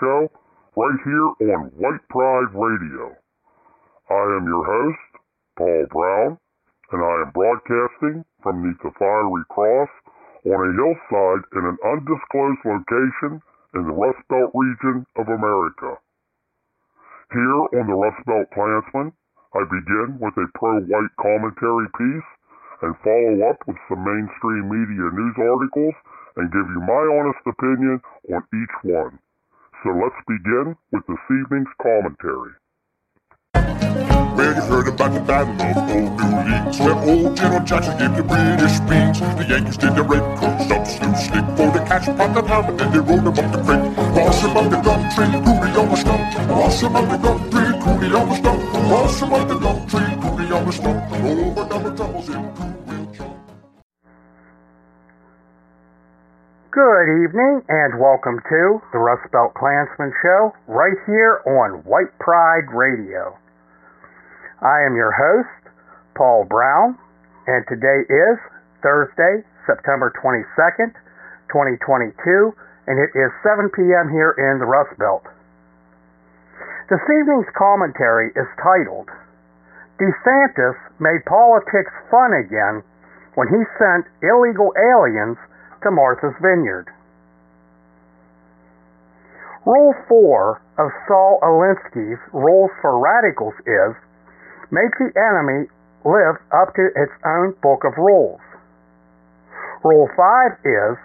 [0.00, 0.28] Show,
[0.76, 3.16] right here on White Pride Radio.
[4.10, 5.10] I am your host,
[5.56, 6.38] Paul Brown,
[6.92, 9.88] and I am broadcasting from the Fiery Cross
[10.44, 13.40] on a hillside in an undisclosed location
[13.74, 15.96] in the Rust Belt region of America.
[17.32, 19.12] Here on the Rust Belt Klansman,
[19.54, 22.30] I begin with a pro-white commentary piece
[22.82, 25.94] and follow up with some mainstream media news articles
[26.36, 29.18] and give you my honest opinion on each one.
[29.86, 32.50] So let's begin with this evening's commentary.
[33.54, 38.24] Well, you heard about the Battle of Old New where old General Jackson gave the
[38.24, 39.20] British beans.
[39.20, 43.28] The Yankees did the up slew stick for the catch that happened, and they them
[43.28, 43.94] up the creek.
[43.94, 45.30] Them up the gum tree,
[45.78, 46.34] on the stump.
[46.34, 48.58] Them up the gum tree, on the stump.
[49.22, 51.12] Them up the gum tree, on the stump.
[51.14, 52.95] Over double troubles in
[56.76, 62.68] Good evening and welcome to the Rust Belt Klansman Show right here on White Pride
[62.68, 63.32] Radio.
[64.60, 65.72] I am your host,
[66.12, 67.00] Paul Brown,
[67.48, 68.36] and today is
[68.84, 70.92] Thursday, September 22nd,
[71.48, 72.52] 2022,
[72.84, 74.12] and it is 7 p.m.
[74.12, 75.24] here in the Rust Belt.
[76.92, 79.08] This evening's commentary is titled
[79.96, 82.84] DeSantis Made Politics Fun Again
[83.32, 85.40] When He Sent Illegal Aliens
[85.86, 86.90] to Martha's Vineyard.
[89.64, 93.94] Rule 4 of Saul Alinsky's Rules for Radicals is
[94.74, 95.70] make the enemy
[96.02, 98.42] live up to its own book of rules.
[99.86, 100.98] Rule 5 is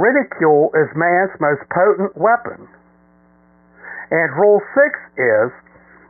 [0.00, 2.64] ridicule is man's most potent weapon.
[4.08, 5.52] And rule 6 is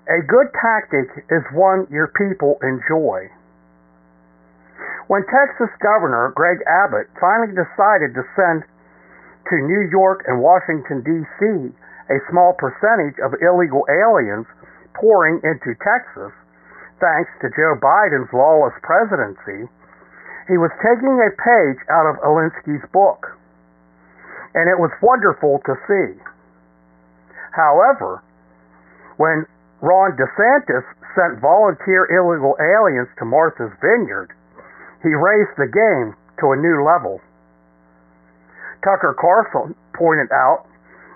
[0.07, 3.27] a good tactic is one your people enjoy.
[5.13, 11.69] When Texas Governor Greg Abbott finally decided to send to New York and Washington, D.C.,
[12.09, 14.49] a small percentage of illegal aliens
[14.97, 16.33] pouring into Texas,
[16.97, 19.69] thanks to Joe Biden's lawless presidency,
[20.49, 23.37] he was taking a page out of Alinsky's book.
[24.57, 26.17] And it was wonderful to see.
[27.53, 28.25] However,
[29.21, 29.45] when
[29.85, 34.33] Ron DeSantis sent volunteer illegal aliens to Martha's Vineyard,
[35.03, 37.21] he raised the game to a new level.
[38.83, 40.67] Tucker Carlson pointed out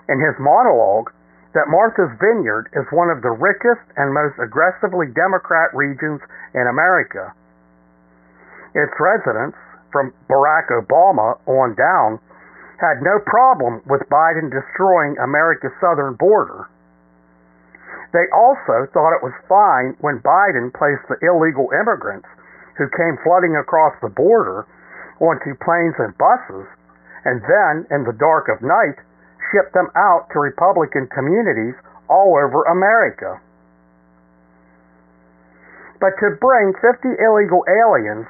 [0.07, 1.11] in his monologue
[1.55, 6.21] that Martha's Vineyard is one of the richest and most aggressively Democrat regions
[6.53, 7.33] in America.
[8.75, 9.57] Its residents,
[9.91, 12.19] from Barack Obama on down,
[12.79, 16.69] had no problem with Biden destroying America's southern border.
[18.13, 22.27] They also thought it was fine when Biden placed the illegal immigrants
[22.77, 24.65] who came flooding across the border
[25.19, 26.69] onto planes and buses,
[27.25, 28.95] and then, in the dark of night,
[29.51, 31.73] shipped them out to Republican communities
[32.07, 33.41] all over America.
[35.99, 38.29] But to bring 50 illegal aliens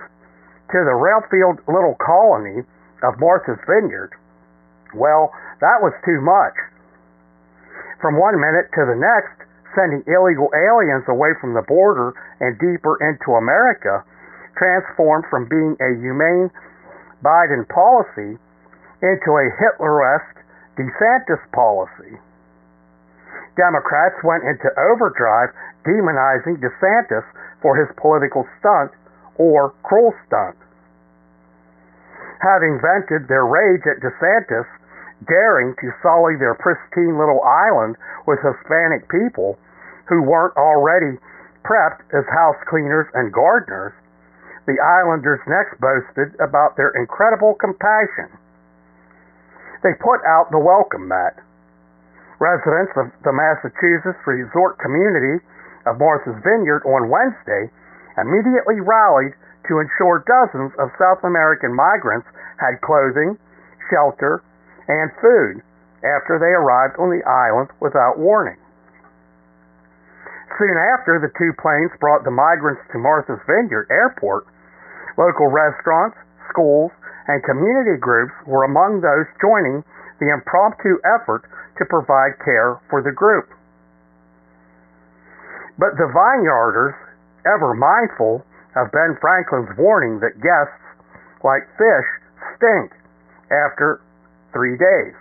[0.72, 2.64] to the rail-filled little colony
[3.04, 4.16] of Martha's Vineyard,
[4.96, 6.56] well, that was too much.
[8.00, 9.36] From one minute to the next,
[9.76, 14.02] sending illegal aliens away from the border and deeper into America
[14.58, 16.50] transformed from being a humane
[17.24, 18.38] Biden policy
[19.02, 20.42] into a Hitleresque
[20.78, 22.18] DeSantis policy.
[23.58, 25.50] Democrats went into overdrive
[25.86, 27.26] demonizing DeSantis
[27.62, 28.92] for his political stunt
[29.38, 30.58] or cruel stunt.
[32.42, 34.70] Having vented their rage at DeSantis
[35.26, 37.98] daring to sully their pristine little island
[38.30, 39.58] with Hispanic people
[40.06, 41.18] who weren't already
[41.66, 43.94] prepped as house cleaners and gardeners,
[44.68, 48.28] the islanders next boasted about their incredible compassion.
[49.82, 51.40] They put out the welcome mat.
[52.44, 55.42] Residents of the Massachusetts resort community
[55.88, 57.72] of Martha's Vineyard on Wednesday
[58.20, 59.34] immediately rallied
[59.72, 62.28] to ensure dozens of South American migrants
[62.60, 63.40] had clothing,
[63.88, 64.44] shelter,
[64.92, 65.64] and food
[66.04, 68.60] after they arrived on the island without warning.
[70.60, 74.48] Soon after the two planes brought the migrants to Martha's Vineyard Airport,
[75.18, 76.16] local restaurants,
[76.50, 76.94] schools,
[77.28, 79.84] and community groups were among those joining
[80.22, 81.44] the impromptu effort
[81.78, 83.50] to provide care for the group.
[85.78, 86.98] But the vineyarders,
[87.46, 88.42] ever mindful
[88.74, 90.82] of Ben Franklin's warning that guests,
[91.46, 92.10] like fish,
[92.58, 92.94] stink
[93.54, 94.02] after
[94.54, 95.14] three days,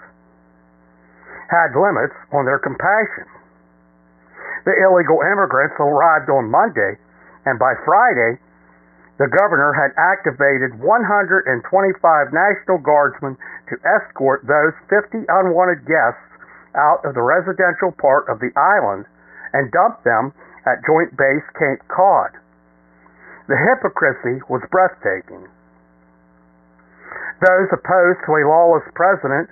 [1.52, 3.28] had limits on their compassion.
[4.64, 6.98] The illegal immigrants arrived on Monday,
[7.44, 8.40] and by Friday,
[9.16, 11.56] the governor had activated 125
[12.36, 13.36] National Guardsmen
[13.72, 16.28] to escort those 50 unwanted guests
[16.76, 19.08] out of the residential part of the island
[19.56, 20.36] and dump them
[20.68, 22.36] at Joint Base Cape Cod.
[23.48, 25.48] The hypocrisy was breathtaking.
[27.40, 29.48] Those opposed to a lawless president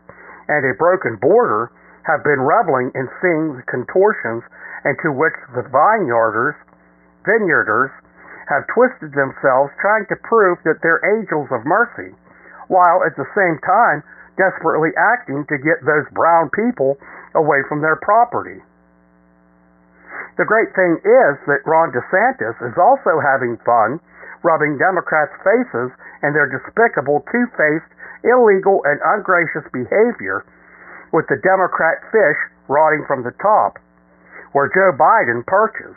[0.48, 1.72] and a broken border
[2.04, 4.44] have been reveling in seeing the contortions
[4.84, 6.52] into which the vineyarders,
[7.24, 7.88] vineyarders
[8.48, 12.12] have twisted themselves trying to prove that they're angels of mercy,
[12.68, 14.02] while at the same time
[14.36, 16.98] desperately acting to get those brown people
[17.34, 18.60] away from their property.
[20.36, 24.02] The great thing is that Ron DeSantis is also having fun
[24.44, 25.90] rubbing Democrats' faces
[26.22, 27.90] in their despicable, two faced,
[28.22, 30.44] illegal, and ungracious behavior
[31.16, 32.38] with the Democrat fish
[32.68, 33.80] rotting from the top,
[34.52, 35.96] where Joe Biden perches.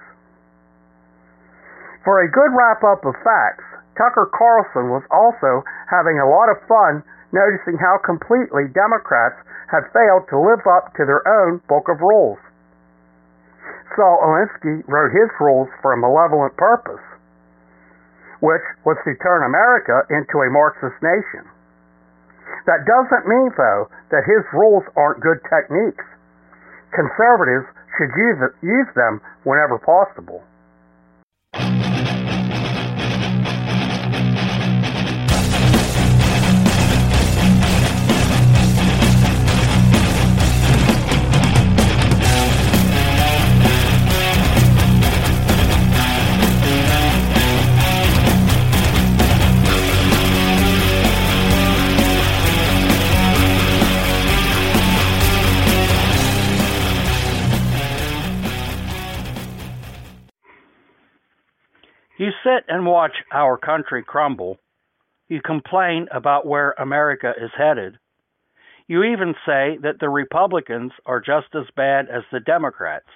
[2.07, 3.67] For a good wrap up of facts,
[3.99, 5.59] Tucker Carlson was also
[5.91, 7.03] having a lot of fun
[7.35, 9.35] noticing how completely Democrats
[9.67, 12.39] had failed to live up to their own book of rules.
[13.91, 17.03] Saul Alinsky wrote his rules for a malevolent purpose,
[18.39, 21.43] which was to turn America into a Marxist nation.
[22.71, 26.07] That doesn't mean, though, that his rules aren't good techniques.
[26.95, 27.67] Conservatives
[27.99, 30.39] should use, use them whenever possible.
[62.27, 64.57] You sit and watch our country crumble.
[65.29, 67.97] You complain about where America is headed.
[68.85, 73.07] You even say that the Republicans are just as bad as the Democrats.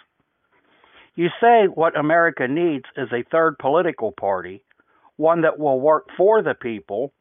[1.15, 4.63] You say what America needs is a third political party,
[5.17, 7.11] one that will work for the people,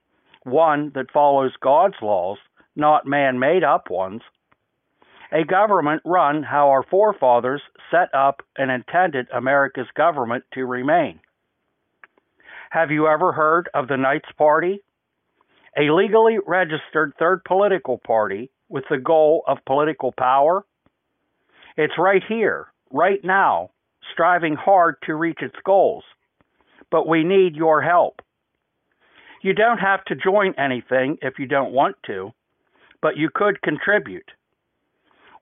[0.44, 2.38] one that follows God's laws,
[2.76, 4.22] not man made up ones.
[5.32, 11.19] A government run how our forefathers set up and intended America's government to remain.
[12.70, 14.81] Have you ever heard of the Knights Party?
[15.76, 20.64] A legally registered third political party with the goal of political power?
[21.76, 23.71] It's right here, right now,
[24.12, 26.04] striving hard to reach its goals.
[26.92, 28.23] But we need your help.
[29.42, 32.30] You don't have to join anything if you don't want to,
[33.02, 34.30] but you could contribute.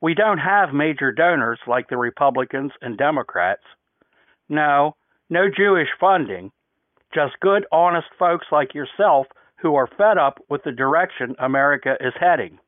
[0.01, 3.65] We don't have major donors like the Republicans and Democrats.
[4.49, 4.97] No,
[5.29, 6.53] no Jewish funding,
[7.15, 12.13] just good, honest folks like yourself who are fed up with the direction America is
[12.19, 12.59] heading.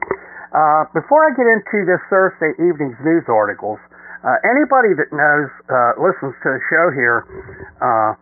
[0.53, 3.81] Uh, before I get into this Thursday evening's news articles,
[4.29, 7.25] uh, anybody that knows, uh, listens to the show here
[7.81, 8.13] uh,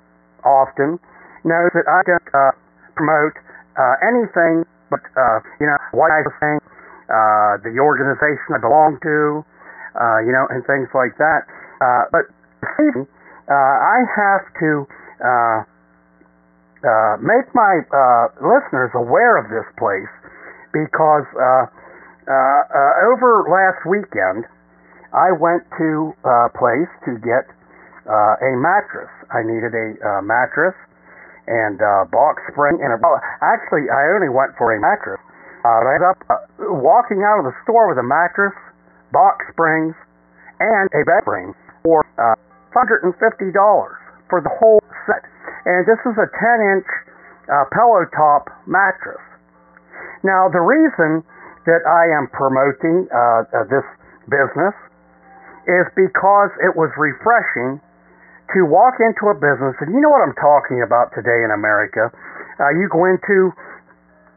[0.46, 1.02] often,
[1.42, 2.54] knows that I don't uh,
[2.94, 3.34] promote
[4.06, 5.02] anything but,
[5.58, 6.62] you know, white thing,
[7.66, 9.42] the organization I belong to,
[9.97, 11.47] uh, you know, and things like that.
[11.80, 12.25] Uh, but
[13.49, 14.70] uh, I have to
[15.20, 15.59] uh,
[16.85, 20.12] uh, make my uh, listeners aware of this place
[20.73, 21.66] because uh,
[22.30, 24.47] uh, uh, over last weekend
[25.11, 27.50] I went to a place to get
[28.06, 29.11] uh, a mattress.
[29.35, 30.75] I needed a uh, mattress
[31.50, 32.99] and uh, box spring and a,
[33.42, 35.18] actually I only went for a mattress.
[35.66, 36.35] Uh, I ended up uh,
[36.80, 38.54] walking out of the store with a mattress,
[39.12, 39.94] box springs,
[40.60, 42.36] and a bed frame for uh,
[42.76, 43.10] $150
[44.28, 45.24] for the whole set.
[45.66, 46.88] And this is a 10 inch
[47.50, 49.20] uh, pillow top mattress.
[50.22, 51.24] Now, the reason
[51.66, 53.84] that I am promoting uh, uh, this
[54.28, 54.76] business
[55.68, 57.80] is because it was refreshing
[58.56, 62.10] to walk into a business, and you know what I'm talking about today in America.
[62.58, 63.54] Uh, you go into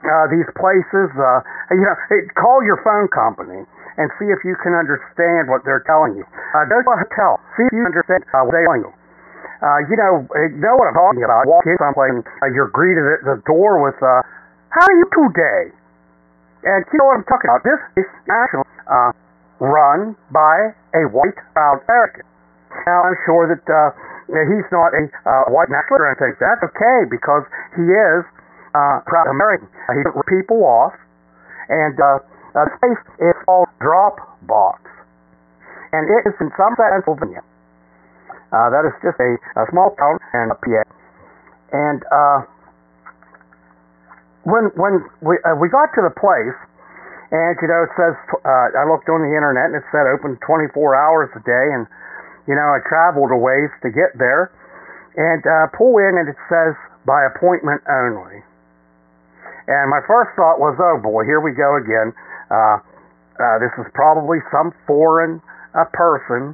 [0.05, 1.41] uh, these places, uh,
[1.73, 1.95] you know,
[2.37, 3.65] call your phone company
[3.97, 6.25] and see if you can understand what they're telling you.
[6.25, 8.93] Uh, go to a hotel, see if you understand uh, what they're telling you.
[9.63, 10.27] Uh, you know,
[10.59, 11.47] know what I'm talking about.
[11.47, 14.19] Walk in someplace, and, uh, you're greeted at the door with, uh,
[14.75, 15.71] "How are you today?"
[16.67, 17.63] And you know what I'm talking about.
[17.63, 19.11] This is national, uh,
[19.59, 22.27] run by a white proud American.
[22.87, 23.95] Now, I'm sure that uh,
[24.27, 26.33] he's not a uh, white nationalist or anything.
[26.39, 27.43] That's okay because
[27.77, 28.23] he is
[28.75, 29.69] uh, proud American.
[29.93, 30.93] He took people off,
[31.69, 32.19] and uh,
[32.53, 34.79] the place is called Dropbox,
[35.91, 37.43] and it is in Somerset, Pennsylvania.
[38.53, 40.85] Uh, that is just a, a small town in PA.
[41.73, 42.39] And uh,
[44.45, 46.57] when when we uh, we got to the place,
[47.33, 48.13] and you know it says
[48.45, 51.89] uh, I looked on the internet and it said open 24 hours a day, and
[52.47, 54.51] you know, I traveled a ways to get there
[55.15, 56.75] and uh, pull in and it says
[57.07, 58.43] by appointment only.
[59.67, 62.11] And my first thought was, oh boy, here we go again.
[62.53, 62.77] Uh,
[63.41, 65.41] uh, this is probably some foreign
[65.73, 66.53] uh, person,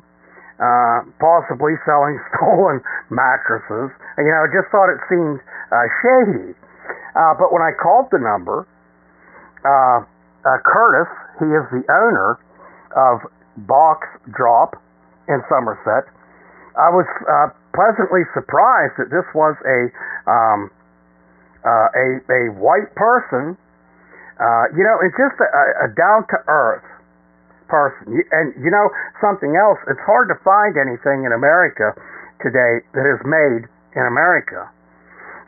[0.63, 2.79] uh, possibly selling stolen
[3.11, 3.91] mattresses.
[4.15, 5.43] And, you know, I just thought it seemed
[5.75, 6.55] uh, shady.
[7.19, 8.63] Uh, but when I called the number,
[9.67, 10.07] uh,
[10.47, 11.11] uh, Curtis,
[11.43, 12.39] he is the owner
[12.95, 13.19] of
[13.67, 14.79] Box Drop
[15.27, 16.07] in Somerset.
[16.79, 19.79] I was uh, pleasantly surprised that this was a
[20.29, 20.71] um,
[21.65, 23.59] uh, a a white person,
[24.39, 25.47] uh, you know, it's just a,
[25.83, 26.87] a down to earth
[27.67, 28.23] person.
[28.31, 28.89] And you know
[29.21, 31.93] something else, it's hard to find anything in America
[32.41, 34.65] today that is made in America.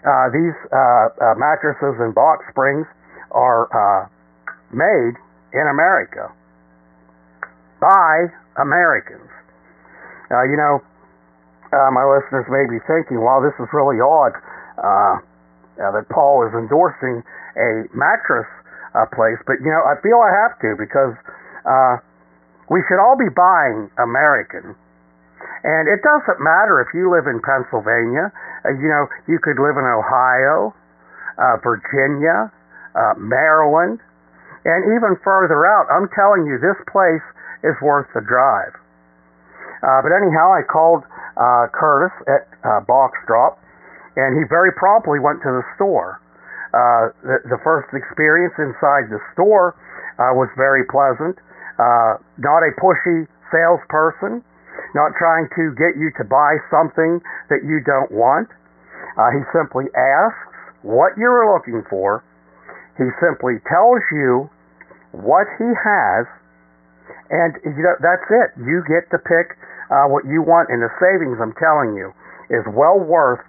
[0.04, 2.86] Uh, these uh, uh, mattresses and box springs
[3.32, 4.10] are uh,
[4.74, 5.16] made
[5.54, 6.28] in America
[7.80, 8.28] by
[8.60, 9.30] Americans.
[10.30, 10.80] Uh, you know,
[11.72, 14.36] uh, my listeners may be thinking, "Wow, this is really odd
[14.78, 15.20] uh,
[15.80, 17.24] uh, that Paul is endorsing
[17.56, 18.48] a mattress
[18.94, 21.16] uh, place." But you know, I feel I have to because
[21.66, 21.96] uh,
[22.70, 24.76] we should all be buying American.
[25.62, 28.34] And it doesn't matter if you live in Pennsylvania.
[28.66, 30.74] Uh, you know, you could live in Ohio,
[31.38, 32.50] uh, Virginia,
[32.98, 34.02] uh, Maryland,
[34.66, 35.86] and even further out.
[35.90, 37.26] I'm telling you, this place
[37.62, 38.74] is worth the drive.
[39.82, 41.02] Uh, but anyhow, I called
[41.38, 43.58] uh, Curtis at uh, Box Drop,
[44.16, 46.22] and he very promptly went to the store.
[46.72, 49.76] Uh, the, the first experience inside the store
[50.16, 51.36] uh, was very pleasant.
[51.76, 54.40] Uh, not a pushy salesperson,
[54.96, 57.20] not trying to get you to buy something
[57.52, 58.48] that you don't want.
[59.20, 60.52] Uh, he simply asks
[60.84, 62.24] what you're looking for.
[62.96, 64.48] He simply tells you
[65.12, 66.24] what he has,
[67.32, 68.56] and you know that's it.
[68.64, 69.60] You get to pick
[69.92, 72.16] uh, what you want, and the savings, I'm telling you,
[72.48, 73.44] is well worth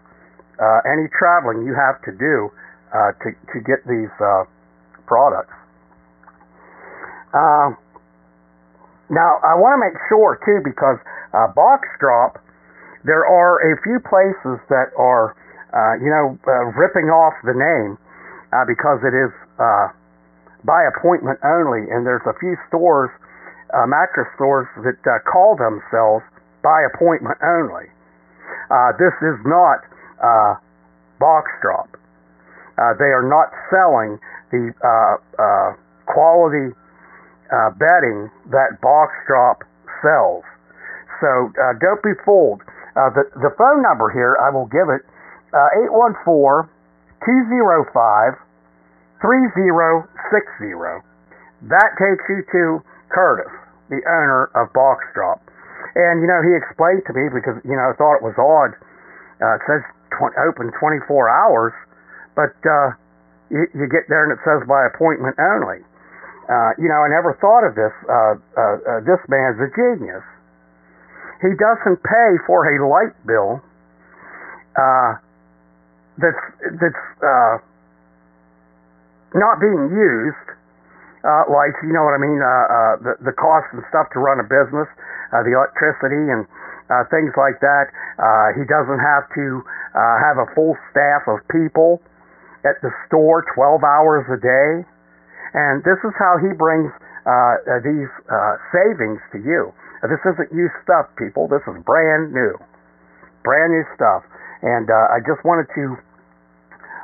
[0.58, 2.50] uh, any traveling you have to do
[2.92, 4.44] uh, to to get these uh,
[5.08, 5.56] products.
[7.32, 7.72] Uh,
[9.08, 11.00] now, I want to make sure too, because
[11.32, 12.36] uh, box drop,
[13.04, 15.32] there are a few places that are,
[15.72, 17.96] uh, you know, uh, ripping off the name
[18.68, 19.32] because it is
[20.64, 23.08] by appointment only, and there's a few stores,
[23.88, 26.20] mattress stores that call themselves
[26.60, 27.88] by appointment only.
[29.00, 29.80] This is not
[31.16, 31.88] box drop.
[32.82, 34.18] Uh, they are not selling
[34.50, 35.70] the uh, uh,
[36.10, 36.74] quality
[37.54, 39.62] uh, bedding that box drop
[40.02, 40.42] sells.
[41.22, 42.66] So don't be fooled.
[42.98, 45.06] the the phone number here I will give it
[45.54, 46.66] 814
[47.22, 48.34] 205
[49.22, 50.02] 3060.
[51.70, 52.82] That takes you to
[53.14, 53.54] Curtis,
[53.86, 55.38] the owner of Boxdrop.
[55.94, 58.74] And, you know, he explained to me because, you know, I thought it was odd.
[59.38, 61.70] Uh, it says tw- open 24 hours,
[62.34, 62.96] but uh,
[63.50, 65.84] you, you get there and it says by appointment only.
[66.48, 67.94] Uh, you know, I never thought of this.
[68.04, 70.24] Uh, uh, uh, this man's a genius.
[71.40, 73.62] He doesn't pay for a light bill
[74.78, 75.18] uh,
[76.16, 76.42] that's
[76.80, 77.54] that's uh,
[79.34, 80.48] not being used.
[81.22, 82.40] Uh, lights, you know what I mean?
[82.42, 84.90] Uh, uh, the the cost and stuff to run a business,
[85.30, 86.42] uh, the electricity and
[86.90, 87.86] uh, things like that.
[88.18, 89.62] Uh, he doesn't have to
[89.94, 92.02] uh, have a full staff of people
[92.64, 94.86] at the store 12 hours a day.
[95.52, 96.90] And this is how he brings
[97.26, 99.74] uh, uh, these uh, savings to you.
[100.02, 101.46] This isn't used stuff, people.
[101.46, 102.58] This is brand new.
[103.44, 104.26] Brand new stuff.
[104.62, 105.84] And uh, I just wanted to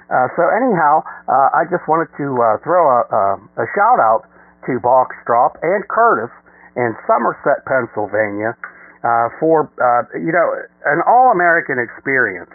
[0.07, 3.23] Uh, so anyhow, uh, I just wanted to uh, throw a, a,
[3.59, 4.23] a shout out
[4.63, 6.31] to Boxdrop and Curtis
[6.79, 8.55] in Somerset, Pennsylvania,
[9.03, 10.47] uh, for uh, you know
[10.87, 12.51] an all-American experience,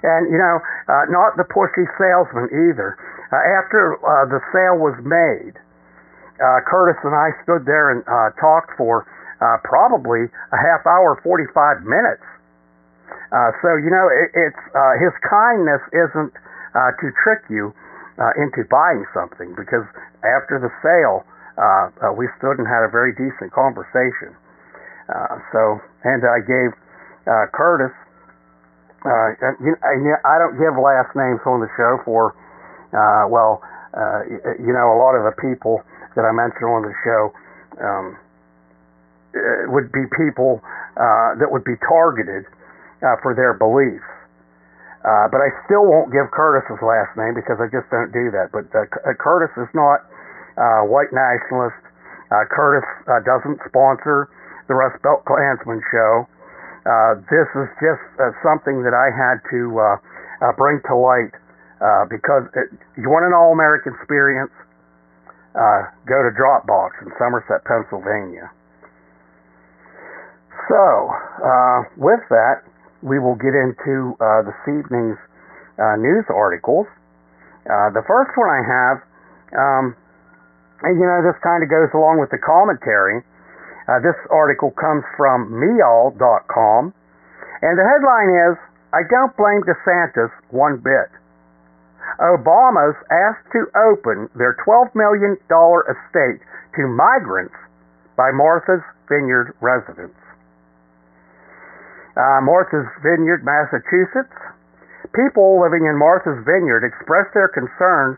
[0.00, 0.60] and you know
[1.12, 2.96] not the pushy salesman either.
[3.32, 3.96] After
[4.28, 5.56] the sale was made,
[6.68, 8.04] Curtis and I stood there and
[8.36, 9.04] talked for
[9.64, 12.24] probably a half hour, 45 minutes.
[13.64, 14.62] So you know it, it's
[15.00, 16.32] his kindness isn't
[16.74, 17.72] uh, to trick you
[18.18, 19.84] uh, into buying something because
[20.22, 21.24] after the sale,
[21.56, 24.32] uh, uh, we stood and had a very decent conversation.
[25.08, 26.72] Uh, so, and I gave
[27.28, 27.92] uh, Curtis.
[29.04, 32.32] Uh, I don't give last names on the show for,
[32.94, 33.60] uh, well,
[33.92, 34.22] uh,
[34.62, 35.82] you know, a lot of the people
[36.14, 37.22] that I mention on the show
[37.82, 38.16] um,
[39.72, 40.62] would be people
[40.96, 42.44] uh, that would be targeted
[43.02, 44.06] uh, for their beliefs.
[45.02, 48.54] Uh, but I still won't give Curtis's last name because I just don't do that.
[48.54, 50.06] But uh, uh Curtis is not
[50.54, 51.82] uh, white nationalist.
[52.30, 54.30] Uh, Curtis uh, doesn't sponsor
[54.70, 56.30] the Rust Belt Klansman show.
[56.86, 59.84] Uh, this is just uh, something that I had to uh,
[60.42, 61.34] uh, bring to light
[61.82, 64.54] uh, because it, you want an all-American experience.
[65.52, 68.48] Uh, go to Dropbox in Somerset, Pennsylvania.
[70.70, 71.12] So,
[71.44, 72.64] uh, with that,
[73.02, 75.18] we will get into uh, this evening's
[75.76, 76.86] uh, news articles.
[77.66, 78.96] Uh, the first one I have,
[79.54, 79.84] um,
[80.82, 83.22] and you know, this kind of goes along with the commentary.
[83.90, 86.94] Uh, this article comes from meaww.com,
[87.62, 88.54] and the headline is
[88.94, 91.10] I don't blame DeSantis one bit.
[92.18, 96.40] Obama's asked to open their $12 million estate
[96.76, 97.54] to migrants
[98.16, 100.21] by Martha's Vineyard residents
[102.16, 104.36] uh, Martha's Vineyard, Massachusetts.
[105.16, 108.16] People living in Martha's Vineyard expressed their concern,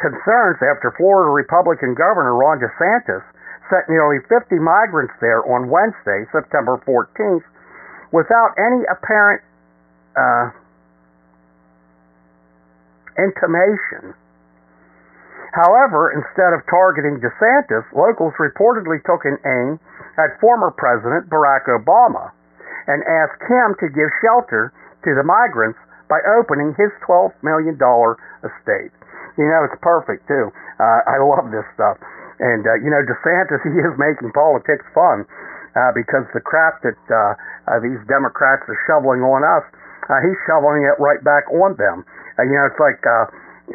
[0.00, 3.24] concerns after Florida Republican Governor Ron DeSantis
[3.72, 7.44] sent nearly 50 migrants there on Wednesday, September 14th,
[8.12, 9.40] without any apparent
[10.16, 10.52] uh,
[13.16, 14.12] intimation.
[15.56, 19.80] However, instead of targeting DeSantis, locals reportedly took an aim
[20.18, 22.32] at former President Barack Obama
[22.86, 24.72] and asked him to give shelter
[25.04, 27.76] to the migrants by opening his $12 million
[28.44, 28.92] estate.
[29.40, 30.52] You know, it's perfect, too.
[30.78, 31.98] Uh, I love this stuff.
[32.38, 35.24] And, uh, you know, DeSantis, he is making politics fun
[35.74, 37.34] uh, because the crap that uh,
[37.66, 39.64] uh, these Democrats are shoveling on us,
[40.10, 42.04] uh, he's shoveling it right back on them.
[42.38, 43.26] Uh, you know, it's like uh,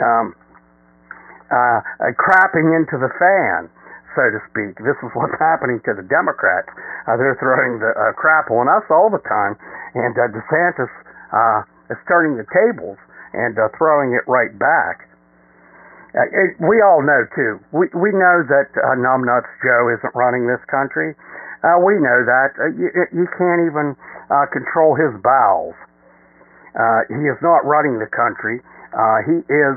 [0.03, 0.35] um,
[1.49, 3.65] uh, uh, crapping into the fan
[4.15, 4.77] so to speak.
[4.81, 6.69] This is what's happening to the Democrats.
[7.05, 9.57] Uh, they're throwing the uh, crap on us all the time,
[9.95, 10.91] and uh, DeSantis
[11.33, 12.97] uh, is turning the tables
[13.33, 15.09] and uh, throwing it right back.
[16.17, 17.61] Uh, it, we all know too.
[17.69, 21.13] We we know that uh, Numbnuts Joe isn't running this country.
[21.61, 23.93] Uh, we know that uh, you, you can't even
[24.33, 25.77] uh, control his bowels.
[26.73, 28.57] Uh, he is not running the country.
[28.89, 29.75] Uh, he is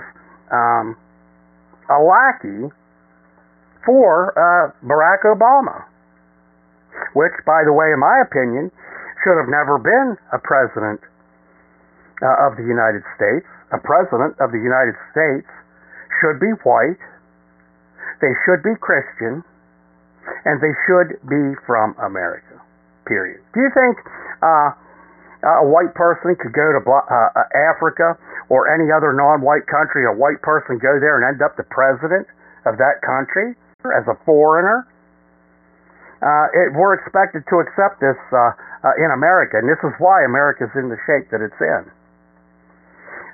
[0.49, 0.97] um,
[1.93, 2.73] a lackey
[3.85, 5.85] for uh, Barack Obama,
[7.15, 8.71] which, by the way, in my opinion,
[9.23, 11.01] should have never been a president
[12.23, 13.47] uh, of the United States.
[13.73, 15.49] A president of the United States
[16.21, 17.01] should be white,
[18.21, 19.43] they should be Christian,
[20.45, 22.61] and they should be from America.
[23.07, 23.43] Period.
[23.51, 23.99] Do you think
[24.43, 24.71] uh,
[25.43, 27.43] a white person could go to uh, uh,
[27.75, 28.15] Africa
[28.47, 30.07] or any other non-white country?
[30.07, 32.31] A white person go there and end up the president
[32.63, 33.59] of that country
[33.91, 34.87] as a foreigner?
[36.23, 38.55] Uh, it, we're expected to accept this uh,
[38.87, 41.83] uh, in America, and this is why America's in the shape that it's in.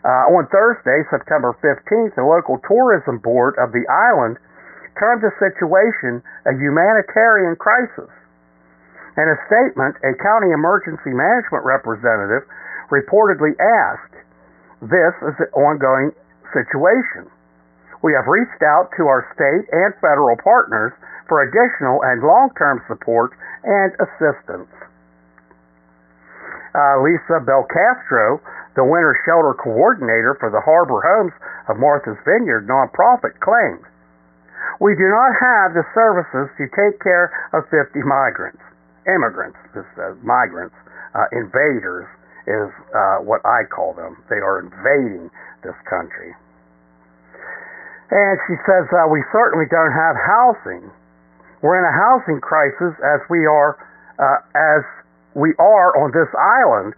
[0.09, 4.41] Uh, on Thursday, September 15th, the local tourism board of the island
[4.97, 8.09] termed the situation a humanitarian crisis.
[9.21, 12.47] In a statement, a county emergency management representative
[12.89, 14.17] reportedly asked,
[14.81, 16.15] This is an ongoing
[16.55, 17.29] situation.
[18.03, 20.93] We have reached out to our state and federal partners
[21.27, 23.33] for additional and long term support
[23.65, 24.71] and assistance.
[26.77, 28.39] Uh, Lisa Belcastro,
[28.77, 31.35] the winter shelter coordinator for the Harbor Homes
[31.67, 33.83] of Martha's Vineyard nonprofit, claimed,
[34.79, 38.63] We do not have the services to take care of 50 migrants
[39.09, 40.77] immigrants, this, uh, migrants,
[41.17, 42.07] uh, invaders
[42.47, 44.23] is uh, what I call them.
[44.29, 45.33] They are invading
[45.65, 46.37] this country.
[48.11, 50.89] And she says, uh, we certainly don't have housing.
[51.61, 53.77] We're in a housing crisis as we are,
[54.17, 54.83] uh, as
[55.35, 56.95] we are on this island,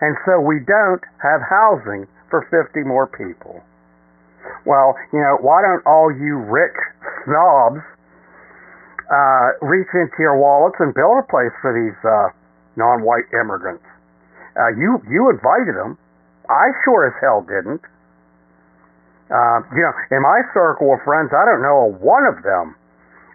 [0.00, 3.60] and so we don't have housing for 50 more people.
[4.64, 6.76] Well, you know, why don't all you rich
[7.24, 7.82] snobs
[9.10, 12.30] uh, reach into your wallets and build a place for these uh,
[12.74, 13.84] non-white immigrants.
[14.56, 15.98] Uh, you you invited them.
[16.48, 17.82] I sure as hell didn't.
[19.26, 22.78] Uh, you know, in my circle of friends, I don't know a one of them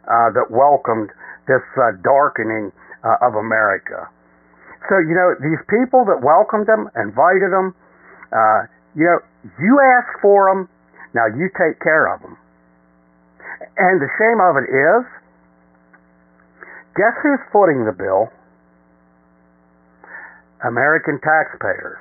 [0.07, 1.11] uh, that welcomed
[1.47, 2.71] this uh, darkening
[3.03, 4.07] uh, of America.
[4.87, 7.75] So you know, these people that welcomed them, invited them,
[8.31, 9.19] uh, you know,
[9.59, 10.69] you ask for them,
[11.13, 12.37] now you take care of them.
[13.77, 15.03] And the shame of it is,
[16.95, 18.27] Guess who's footing the bill?
[20.67, 21.97] American taxpayers.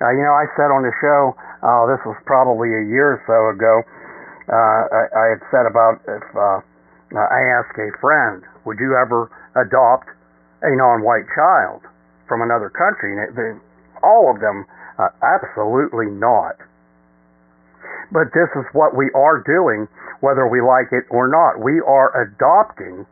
[0.00, 3.22] Uh, you know, I said on the show, oh, this was probably a year or
[3.24, 3.74] so ago,
[4.48, 6.60] uh, I, I had said about if uh,
[7.16, 10.10] I asked a friend, would you ever adopt
[10.62, 11.82] a non-white child
[12.28, 13.14] from another country?
[13.14, 13.50] And they,
[14.02, 14.66] all of them,
[14.98, 16.56] uh, absolutely not.
[18.12, 19.88] But this is what we are doing,
[20.20, 21.58] whether we like it or not.
[21.58, 23.06] We are adopting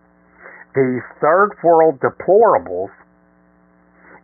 [0.74, 2.90] these third world deplorables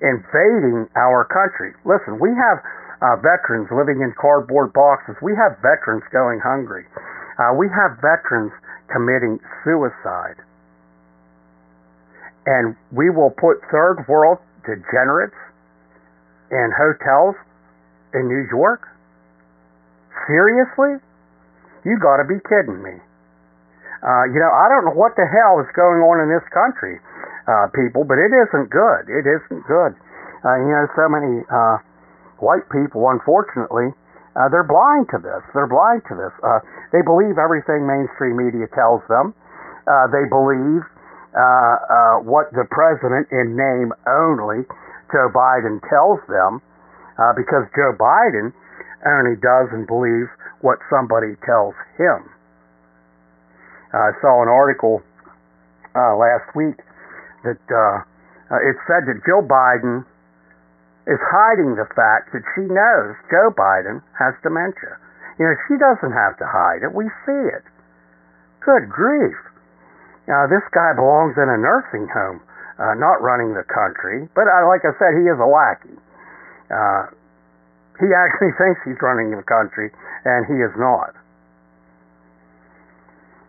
[0.03, 1.75] invading our country.
[1.85, 2.63] Listen, we have
[3.01, 5.17] uh, veterans living in cardboard boxes.
[5.23, 6.85] We have veterans going hungry.
[7.41, 8.53] Uh, we have veterans
[8.93, 10.37] committing suicide.
[12.47, 15.37] And we will put third world degenerates
[16.51, 17.37] in hotels
[18.13, 18.85] in New York?
[20.27, 20.99] Seriously?
[21.85, 23.01] You gotta be kidding me.
[24.01, 26.97] Uh, you know, I don't know what the hell is going on in this country,
[27.45, 29.09] uh, people, but it isn't good.
[29.09, 29.93] It isn't good.
[30.41, 31.77] Uh, you know, so many uh,
[32.41, 33.93] white people, unfortunately,
[34.37, 35.43] uh, they're blind to this.
[35.55, 36.35] They're blind to this.
[36.41, 36.63] Uh,
[36.95, 39.35] they believe everything mainstream media tells them.
[39.91, 40.87] Uh, they believe
[41.35, 44.67] uh, uh, what the president, in name only,
[45.11, 46.63] Joe Biden, tells them,
[47.19, 48.55] uh, because Joe Biden
[49.07, 50.31] only does and believes
[50.63, 52.23] what somebody tells him.
[53.91, 55.03] I saw an article
[55.95, 56.79] last week
[57.43, 60.07] that it said that Joe Biden
[61.11, 64.95] is hiding the fact that she knows Joe Biden has dementia.
[65.43, 66.95] You know, she doesn't have to hide it.
[66.95, 67.67] We see it.
[68.63, 69.35] Good grief.
[70.31, 72.39] Now, this guy belongs in a nursing home,
[72.79, 74.31] uh, not running the country.
[74.39, 75.99] But uh, like I said, he is a lackey.
[76.71, 77.11] Uh,
[77.99, 79.91] he actually thinks he's running the country,
[80.23, 81.19] and he is not.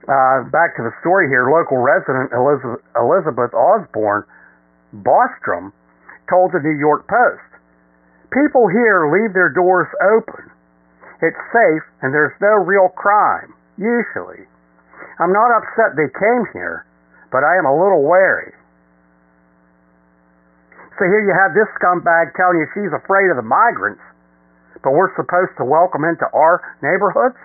[0.09, 1.45] Uh, back to the story here.
[1.45, 4.25] Local resident Elizabeth, Elizabeth Osborne
[4.97, 5.69] Bostrom
[6.25, 7.50] told the New York Post,
[8.31, 10.47] People here leave their doors open.
[11.21, 14.47] It's safe and there's no real crime, usually.
[15.19, 16.87] I'm not upset they came here,
[17.31, 18.55] but I am a little wary.
[20.97, 24.01] So here you have this scumbag telling you she's afraid of the migrants,
[24.83, 27.37] but we're supposed to welcome into our neighborhoods?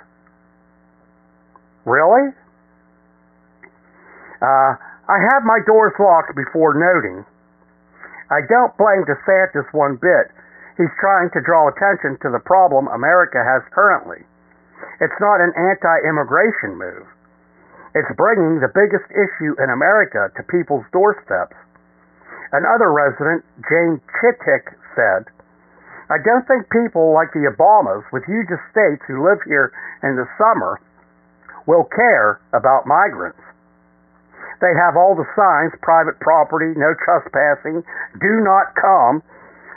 [1.85, 2.31] Really?
[4.42, 4.72] Uh,
[5.09, 7.25] I have my doors locked before noting.
[8.31, 10.35] I don't blame DeSantis one bit.
[10.77, 14.21] He's trying to draw attention to the problem America has currently.
[15.01, 17.09] It's not an anti immigration move.
[17.97, 21.57] It's bringing the biggest issue in America to people's doorsteps.
[22.53, 25.25] Another resident, Jane Chittick, said,
[26.12, 29.73] I don't think people like the Obamas with huge estates who live here
[30.05, 30.79] in the summer
[31.67, 33.41] will care about migrants.
[34.61, 37.83] They have all the signs private property, no trespassing,
[38.21, 39.25] do not come,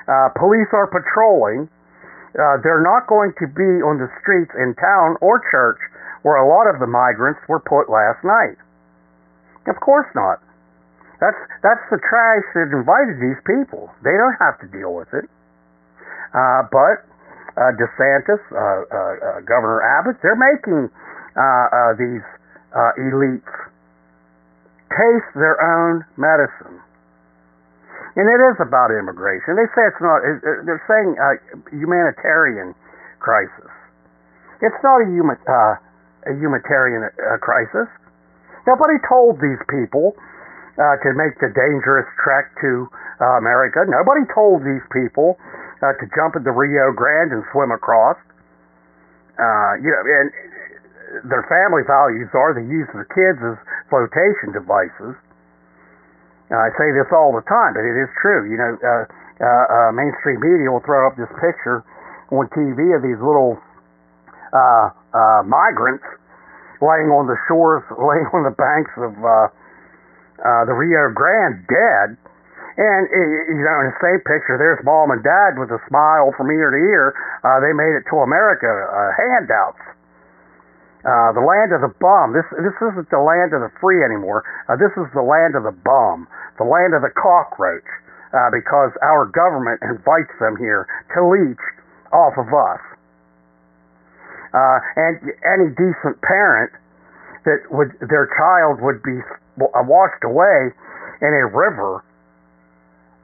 [0.10, 1.70] uh, police are patrolling.
[2.34, 5.78] Uh, they're not going to be on the streets in town or church
[6.26, 8.58] where a lot of the migrants were put last night.
[9.70, 10.42] Of course not.
[11.22, 13.92] That's that's the trash that invited these people.
[14.04, 15.28] They don't have to deal with it.
[16.34, 17.04] Uh, but
[17.60, 20.88] uh, DeSantis, uh, uh, uh, Governor Abbott, they're making
[21.36, 22.24] uh, these
[23.04, 23.52] elites
[24.90, 26.80] taste their own medicine.
[28.20, 29.56] And it is about immigration.
[29.56, 30.20] They say it's not.
[30.68, 31.40] They're saying a
[31.72, 32.76] humanitarian
[33.24, 33.72] crisis.
[34.60, 37.08] It's not a, human, a humanitarian
[37.40, 37.88] crisis.
[38.68, 40.20] Nobody told these people
[40.76, 42.92] uh, to make the dangerous trek to
[43.24, 43.88] uh, America.
[43.88, 45.40] Nobody told these people
[45.80, 48.20] uh, to jump in the Rio Grande and swim across.
[49.40, 50.28] Uh, you know, and
[51.24, 53.56] their family values are they use their kids as
[53.88, 55.16] flotation devices.
[56.50, 58.50] Uh, I say this all the time, but it is true.
[58.50, 59.06] You know, uh,
[59.40, 61.86] uh, uh, mainstream media will throw up this picture
[62.34, 63.58] on TV of these little
[64.54, 66.06] uh, uh, migrants
[66.82, 69.50] laying on the shores, laying on the banks of uh,
[70.42, 72.18] uh, the Rio Grande, dead
[72.80, 76.48] and you know, in the same picture, there's mom and dad with a smile from
[76.48, 77.12] ear to ear.
[77.44, 78.72] Uh, they made it to America.
[78.72, 79.84] Uh, handouts.
[81.00, 82.36] Uh, the land of the bum.
[82.36, 84.44] This this isn't the land of the free anymore.
[84.68, 86.28] Uh, this is the land of the bum,
[86.60, 87.88] the land of the cockroach,
[88.36, 90.84] uh, because our government invites them here
[91.16, 91.64] to leech
[92.12, 92.84] off of us.
[94.52, 96.74] Uh, and any decent parent
[97.48, 99.24] that would their child would be
[99.56, 100.76] washed away
[101.22, 102.04] in a river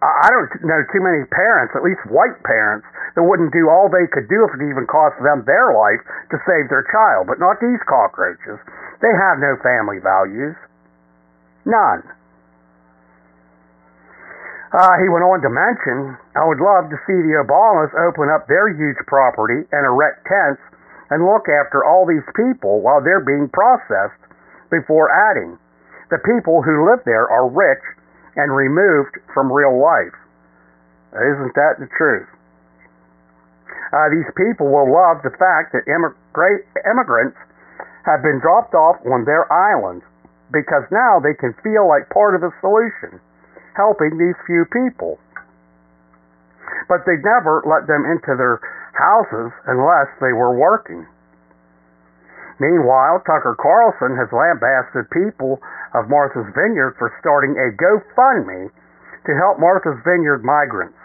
[0.06, 4.06] I don't know too many parents, at least white parents, that wouldn't do all they
[4.12, 7.26] could do if it even cost them their life to save their child.
[7.26, 8.60] But not these cockroaches.
[9.02, 10.54] They have no family values.
[11.66, 12.04] None.
[14.76, 18.46] Uh, he went on to mention, I would love to see the Obamas open up
[18.52, 20.60] their huge property and erect tents
[21.10, 24.20] and look after all these people while they're being processed
[24.68, 25.56] before adding.
[26.12, 27.82] The people who live there are rich
[28.36, 30.16] and removed from real life.
[31.16, 32.28] Isn't that the truth?
[33.96, 37.38] Uh, these people will love the fact that immigrants
[38.04, 40.04] have been dropped off on their island
[40.52, 43.20] because now they can feel like part of the solution,
[43.76, 45.18] helping these few people.
[46.90, 48.60] But they never let them into their
[48.94, 51.08] houses unless they were working.
[52.60, 55.60] Meanwhile, Tucker Carlson has lambasted people
[55.96, 58.68] of Martha's Vineyard for starting a GoFundMe
[59.26, 61.00] to help Martha's Vineyard migrants.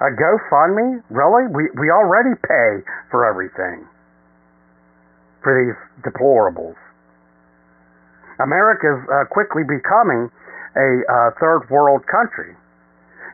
[0.00, 1.02] A GoFundMe?
[1.10, 1.50] Really?
[1.50, 3.84] We, we already pay for everything
[5.42, 6.78] for these deplorables.
[8.40, 10.32] America's uh, quickly becoming
[10.76, 12.56] a uh, third world country.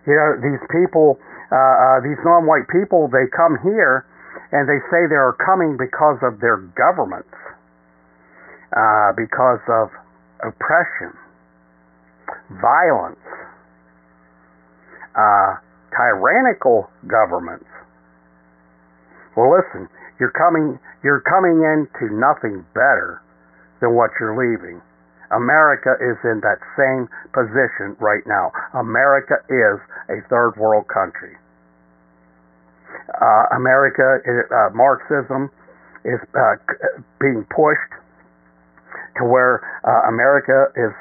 [0.07, 1.19] You know, these people,
[1.51, 4.07] uh, uh these non white people, they come here
[4.51, 7.31] and they say they are coming because of their governments,
[8.77, 9.89] uh, because of
[10.45, 11.17] oppression,
[12.61, 13.25] violence,
[15.17, 15.57] uh,
[15.91, 17.67] tyrannical governments.
[19.37, 19.89] Well, listen,
[20.21, 23.21] you're coming, you're coming into nothing better
[23.81, 24.81] than what you're leaving.
[25.35, 28.53] America is in that same position right now.
[28.79, 31.37] America is a third world country
[33.21, 35.51] uh, America, uh, Marxism
[36.05, 36.57] is uh,
[37.21, 37.93] being pushed
[39.19, 40.93] to where uh, America is,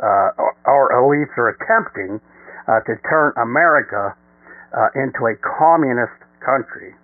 [0.00, 0.34] uh,
[0.68, 2.20] our elites are attempting
[2.68, 4.14] uh, to turn America
[4.96, 6.96] into a communist country.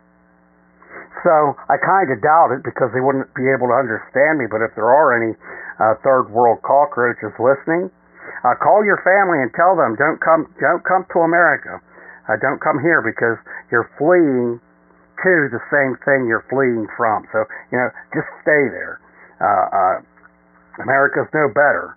[1.20, 4.48] So I kind of doubt it because they wouldn't be able to understand me.
[4.48, 5.36] But if there are any
[6.00, 7.92] third world cockroaches listening,
[8.64, 11.76] call your family and tell them don't come don't come to America.
[12.28, 13.40] Uh, don't come here because
[13.72, 14.60] you're fleeing
[15.24, 17.24] to the same thing you're fleeing from.
[17.32, 19.00] So, you know, just stay there.
[19.40, 19.96] Uh, uh,
[20.82, 21.96] America's no better.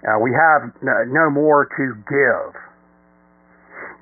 [0.00, 2.50] Uh, we have no more to give.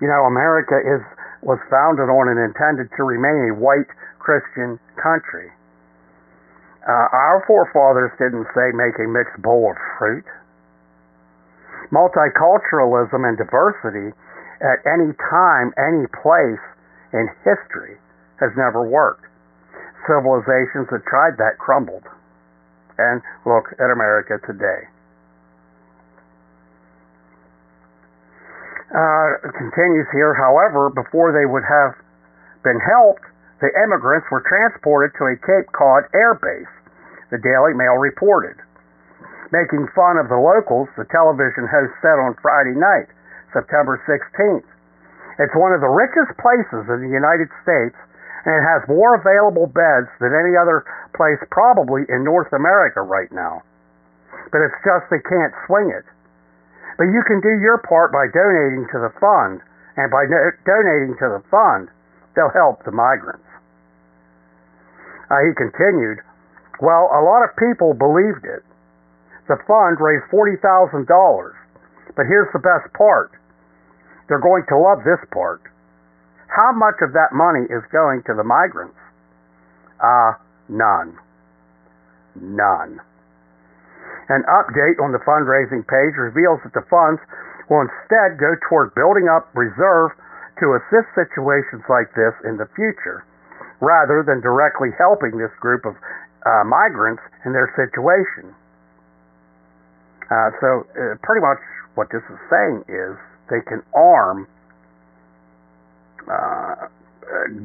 [0.01, 1.03] You know, America is
[1.43, 3.87] was founded on and intended to remain a white
[4.19, 5.51] Christian country.
[6.83, 10.27] Uh, our forefathers didn't say make a mixed bowl of fruit.
[11.95, 14.11] Multiculturalism and diversity
[14.61, 16.63] at any time, any place
[17.15, 17.97] in history
[18.41, 19.27] has never worked.
[20.07, 22.07] Civilizations that tried that crumbled.
[22.99, 24.87] And look at America today.
[28.89, 31.93] Uh, continues here, however, before they would have
[32.65, 33.23] been helped,
[33.61, 36.73] the immigrants were transported to a Cape Cod air base,
[37.29, 38.57] the Daily Mail reported.
[39.53, 43.09] Making fun of the locals, the television host said on Friday night,
[43.53, 44.69] September 16th.
[45.39, 47.97] It's one of the richest places in the United States,
[48.45, 50.85] and it has more available beds than any other
[51.19, 53.67] place probably in North America right now.
[54.55, 56.07] But it's just they can't swing it.
[56.97, 59.61] But you can do your part by donating to the fund,
[59.99, 61.91] and by no- donating to the fund,
[62.39, 63.45] they'll help the migrants.
[65.29, 66.23] Uh, he continued,
[66.81, 68.63] Well, a lot of people believed it.
[69.51, 71.03] The fund raised $40,000.
[72.17, 73.33] But here's the best part
[74.29, 75.63] they're going to love this part.
[76.49, 78.97] How much of that money is going to the migrants?
[80.01, 80.37] Uh,
[80.69, 81.19] none.
[82.37, 83.01] None.
[84.29, 87.21] An update on the fundraising page reveals that the funds
[87.69, 90.13] will instead go toward building up reserve
[90.61, 93.25] to assist situations like this in the future,
[93.81, 95.95] rather than directly helping this group of
[96.45, 98.53] uh, migrants in their situation.
[100.29, 101.63] Uh, so, uh, pretty much
[101.95, 103.17] what this is saying is
[103.49, 104.47] they can arm,
[106.29, 106.89] uh,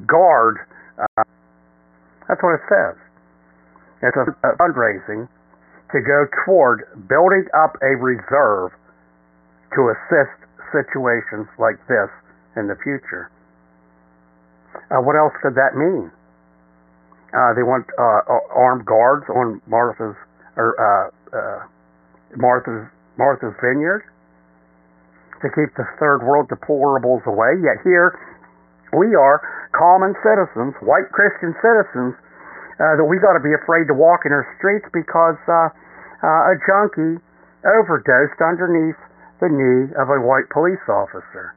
[0.08, 0.58] guard.
[2.28, 2.96] That's what it says.
[4.04, 5.28] It's a, a fundraising
[5.92, 8.72] to go toward building up a reserve
[9.76, 10.38] to assist
[10.74, 12.10] situations like this
[12.58, 13.30] in the future.
[14.90, 16.10] Uh, what else could that mean?
[17.34, 18.22] Uh, they want uh,
[18.54, 20.18] armed guards on Martha's
[20.58, 21.66] or uh, uh,
[22.38, 22.86] Martha's
[23.18, 24.06] Martha's Vineyard
[25.42, 27.58] to keep the third world deplorables away.
[27.62, 28.18] Yet here
[28.94, 29.42] we are,
[29.74, 32.14] common citizens, white Christian citizens,
[32.82, 35.70] uh, that we got to be afraid to walk in our streets because uh,
[36.26, 37.22] uh, a junkie
[37.66, 38.98] overdosed underneath
[39.42, 41.54] the knee of a white police officer.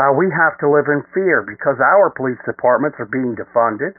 [0.00, 3.92] Uh, we have to live in fear because our police departments are being defunded.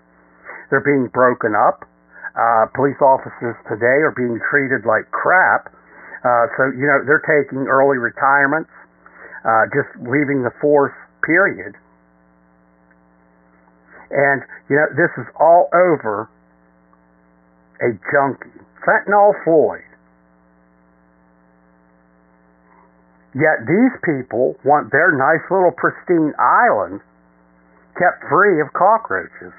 [0.73, 1.85] They're being broken up.
[2.33, 5.69] Uh, police officers today are being treated like crap.
[6.25, 8.71] Uh, so, you know, they're taking early retirements,
[9.69, 11.77] just leaving the force, period.
[14.13, 16.29] And, you know, this is all over
[17.81, 18.61] a junkie.
[18.85, 19.81] Fentanyl Floyd.
[23.33, 27.01] Yet these people want their nice little pristine island
[27.97, 29.53] kept free of cockroaches.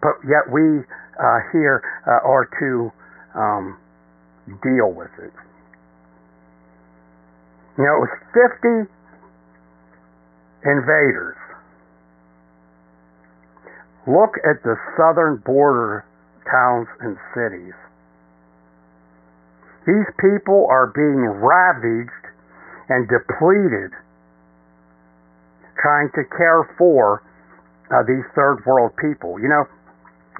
[0.00, 0.80] But yet we
[1.20, 2.92] uh, here uh, are to
[3.34, 3.76] um,
[4.62, 5.32] deal with it.
[7.76, 8.88] You know, it was 50
[10.64, 11.36] invaders.
[14.06, 16.04] Look at the southern border
[16.46, 17.74] towns and cities.
[19.86, 22.26] These people are being ravaged
[22.88, 23.90] and depleted
[25.78, 27.22] trying to care for
[27.90, 29.38] uh, these third world people.
[29.38, 29.64] You know,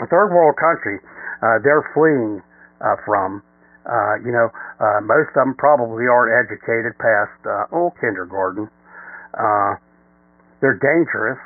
[0.02, 0.98] a third world country,
[1.42, 2.42] uh, they're fleeing
[2.80, 3.42] uh, from.
[3.86, 4.50] Uh, you know,
[4.82, 8.66] uh, most of them probably aren't educated past uh, oh kindergarten.
[9.34, 9.78] Uh,
[10.58, 11.38] they're dangerous.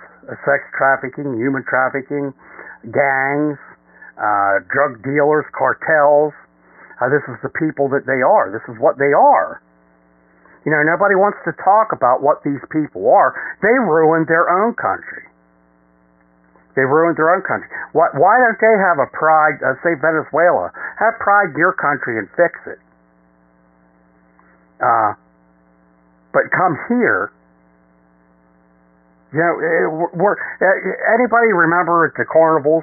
[0.47, 2.31] Sex trafficking, human trafficking,
[2.89, 3.59] gangs,
[4.15, 6.33] uh, drug dealers, cartels.
[7.01, 8.53] Uh, this is the people that they are.
[8.53, 9.59] This is what they are.
[10.69, 13.33] You know, nobody wants to talk about what these people are.
[13.65, 15.25] They ruined their own country.
[16.77, 17.67] They ruined their own country.
[17.97, 20.71] Why, why don't they have a pride, uh, say Venezuela,
[21.01, 22.81] have pride in your country and fix it?
[24.79, 25.17] Uh,
[26.33, 27.33] but come here,
[29.31, 30.35] you know, it, we're,
[31.15, 32.83] anybody remember the carnivals,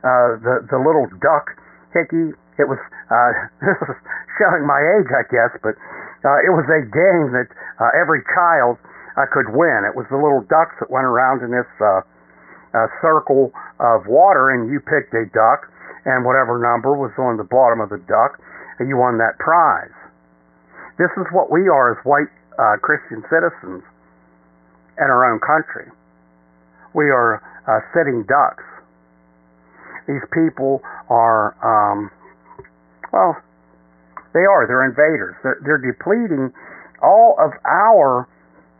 [0.00, 1.52] uh, the, the little duck,
[1.92, 2.32] Hickey?
[2.56, 2.80] It was,
[3.12, 3.30] uh,
[3.64, 3.96] this is
[4.40, 5.76] showing my age, I guess, but
[6.24, 8.80] uh, it was a game that uh, every child
[9.20, 9.84] uh, could win.
[9.84, 12.00] It was the little ducks that went around in this uh,
[12.72, 15.68] uh, circle of water, and you picked a duck,
[16.08, 18.40] and whatever number was on the bottom of the duck,
[18.80, 19.92] and you won that prize.
[20.96, 23.84] This is what we are as white uh, Christian citizens
[24.98, 25.90] in our own country.
[26.94, 28.64] We are uh, sitting ducks.
[30.06, 32.10] These people are, um,
[33.12, 33.36] well,
[34.34, 34.66] they are.
[34.66, 35.36] They're invaders.
[35.42, 36.52] They're, they're depleting
[37.02, 38.28] all of our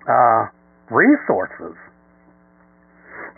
[0.08, 0.50] uh,
[0.90, 1.76] resources.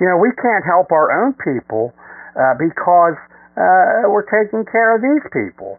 [0.01, 1.93] You know, we can't help our own people
[2.35, 3.15] uh, because
[3.55, 5.79] uh, we're taking care of these people.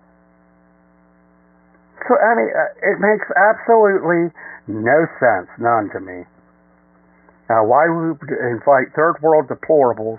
[2.08, 4.32] So, I mean, uh, it makes absolutely
[4.68, 6.24] no sense, none to me.
[7.50, 10.18] Uh, why would we invite third world deplorables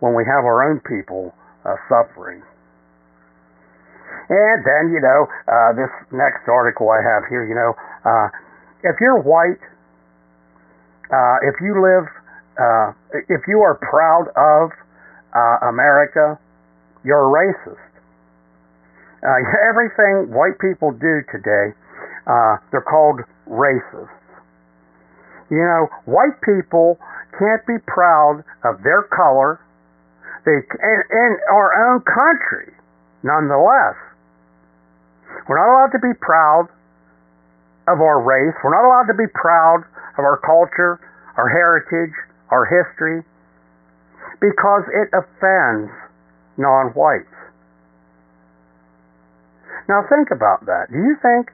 [0.00, 1.32] when we have our own people
[1.64, 2.42] uh, suffering?
[4.28, 7.72] And then, you know, uh, this next article I have here, you know,
[8.04, 8.28] uh,
[8.84, 9.62] if you're white,
[11.08, 12.04] uh, if you live,
[12.60, 12.92] uh,
[13.32, 14.68] if you are proud of
[15.32, 16.38] uh, America,
[17.04, 17.80] you're a racist.
[19.24, 21.72] Everything white people do today,
[22.70, 24.17] they're called racists.
[25.50, 26.98] You know, white people
[27.38, 29.60] can't be proud of their color,
[30.44, 32.72] they and, and our own country,
[33.22, 33.96] nonetheless.
[35.48, 36.68] We're not allowed to be proud
[37.88, 38.54] of our race.
[38.62, 39.84] We're not allowed to be proud
[40.18, 41.00] of our culture,
[41.36, 42.12] our heritage,
[42.50, 43.24] our history,
[44.40, 45.92] because it offends
[46.56, 47.32] non whites.
[49.88, 50.92] Now, think about that.
[50.92, 51.48] Do you think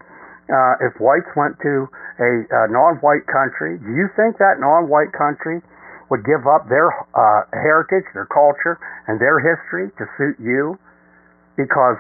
[0.52, 1.88] uh, if whites went to
[2.20, 5.64] a uh, non white country, do you think that non white country
[6.10, 8.76] would give up their uh, heritage, their culture,
[9.08, 10.76] and their history to suit you
[11.56, 11.96] because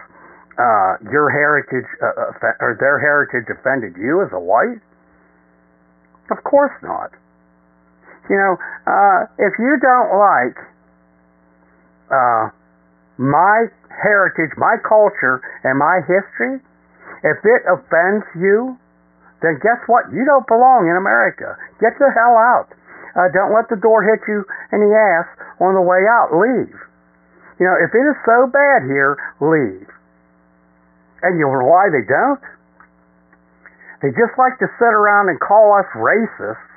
[0.60, 4.78] uh, your heritage uh, or their heritage offended you as a white?
[6.30, 7.10] Of course not.
[8.28, 10.56] You know, uh, if you don't like
[12.08, 12.48] uh,
[13.18, 16.60] my heritage, my culture, and my history,
[17.24, 18.76] if it offends you,
[19.40, 20.12] then guess what?
[20.12, 21.56] You don't belong in America.
[21.80, 22.68] Get the hell out.
[23.16, 25.28] Uh, don't let the door hit you in the ass
[25.60, 26.36] on the way out.
[26.36, 26.76] Leave.
[27.60, 29.88] You know, if it is so bad here, leave.
[31.22, 32.42] And you know why they don't?
[34.02, 36.68] They just like to sit around and call us racists,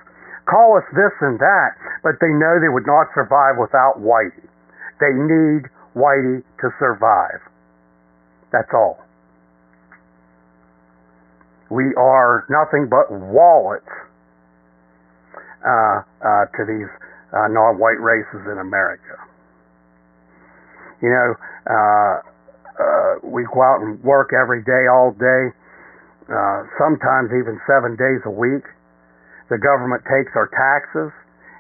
[0.48, 4.48] call us this and that, but they know they would not survive without Whitey.
[5.04, 7.44] They need Whitey to survive.
[8.54, 9.07] That's all.
[11.70, 13.92] We are nothing but wallets
[15.66, 16.88] uh, uh, to these
[17.36, 19.20] uh, non-white races in America.
[21.02, 21.30] You know,
[21.68, 22.16] uh,
[22.80, 25.52] uh, we go out and work every day, all day,
[26.32, 28.64] uh, sometimes even seven days a week.
[29.50, 31.12] The government takes our taxes,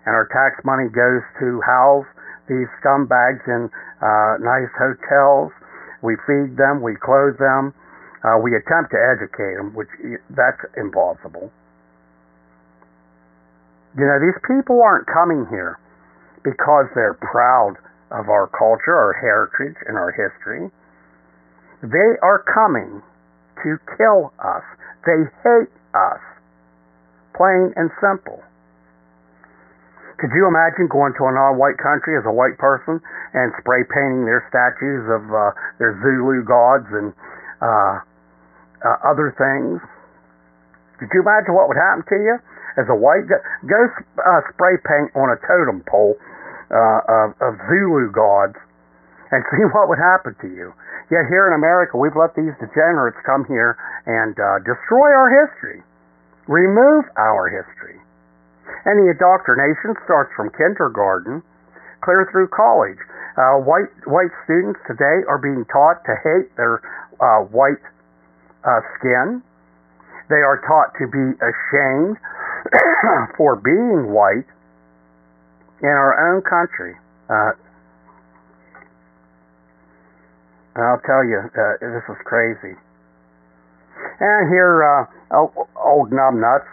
[0.06, 2.08] and our tax money goes to house
[2.48, 3.68] these scumbags in
[4.40, 5.52] nice hotels.
[6.02, 7.74] We feed them, we clothe them,
[8.28, 9.88] uh, we attempt to educate them, which
[10.36, 11.48] that's impossible.
[13.96, 15.80] You know, these people aren't coming here
[16.44, 17.80] because they're proud
[18.12, 20.68] of our culture, our heritage, and our history.
[21.82, 23.02] They are coming
[23.64, 24.64] to kill us.
[25.08, 26.22] They hate us.
[27.32, 28.44] Plain and simple.
[30.20, 32.98] Could you imagine going to a non-white country as a white person
[33.34, 37.14] and spray painting their statues of uh, their Zulu gods and
[37.62, 38.02] uh,
[38.86, 39.82] uh, other things?
[41.00, 42.36] Could you imagine what would happen to you
[42.78, 43.26] as a white?
[43.30, 43.38] Go,
[43.70, 43.80] go
[44.22, 46.18] uh, spray paint on a totem pole
[46.74, 48.58] uh, of, of Zulu gods
[49.32, 50.74] and see what would happen to you.
[51.08, 55.80] Yet here in America, we've let these degenerates come here and uh, destroy our history,
[56.52, 57.96] remove our history.
[58.84, 61.44] And the indoctrination starts from kindergarten
[62.04, 63.00] clear through college.
[63.38, 66.82] Uh, white white students today are being taught to hate their
[67.22, 67.82] uh, white
[68.68, 69.42] uh, skin.
[70.30, 72.18] They are taught to be ashamed
[73.38, 74.48] for being white
[75.82, 76.96] in our own country.
[77.30, 77.56] Uh,
[80.76, 82.76] I'll tell you, uh, this is crazy.
[84.20, 85.48] And here, uh,
[85.80, 86.68] old numbnuts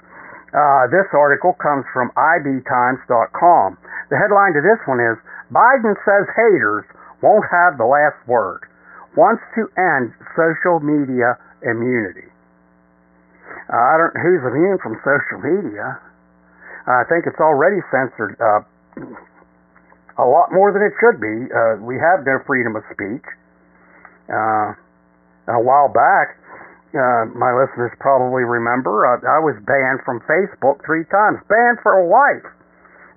[0.54, 3.68] uh, this article comes from ibtimes.com.
[4.06, 5.18] The headline to this one is
[5.50, 6.86] Biden says haters
[7.26, 8.62] won't have the last word.
[9.18, 11.34] Wants to end social media
[11.64, 12.28] immunity.
[13.68, 15.98] I don't who's immune from social media.
[16.86, 18.60] I think it's already censored uh,
[20.18, 21.48] a lot more than it should be.
[21.48, 23.24] Uh, we have no freedom of speech.
[24.28, 24.76] Uh,
[25.48, 26.36] a while back,
[26.94, 31.98] uh, my listeners probably remember, uh, I was banned from Facebook three times, banned for
[32.00, 32.46] a life,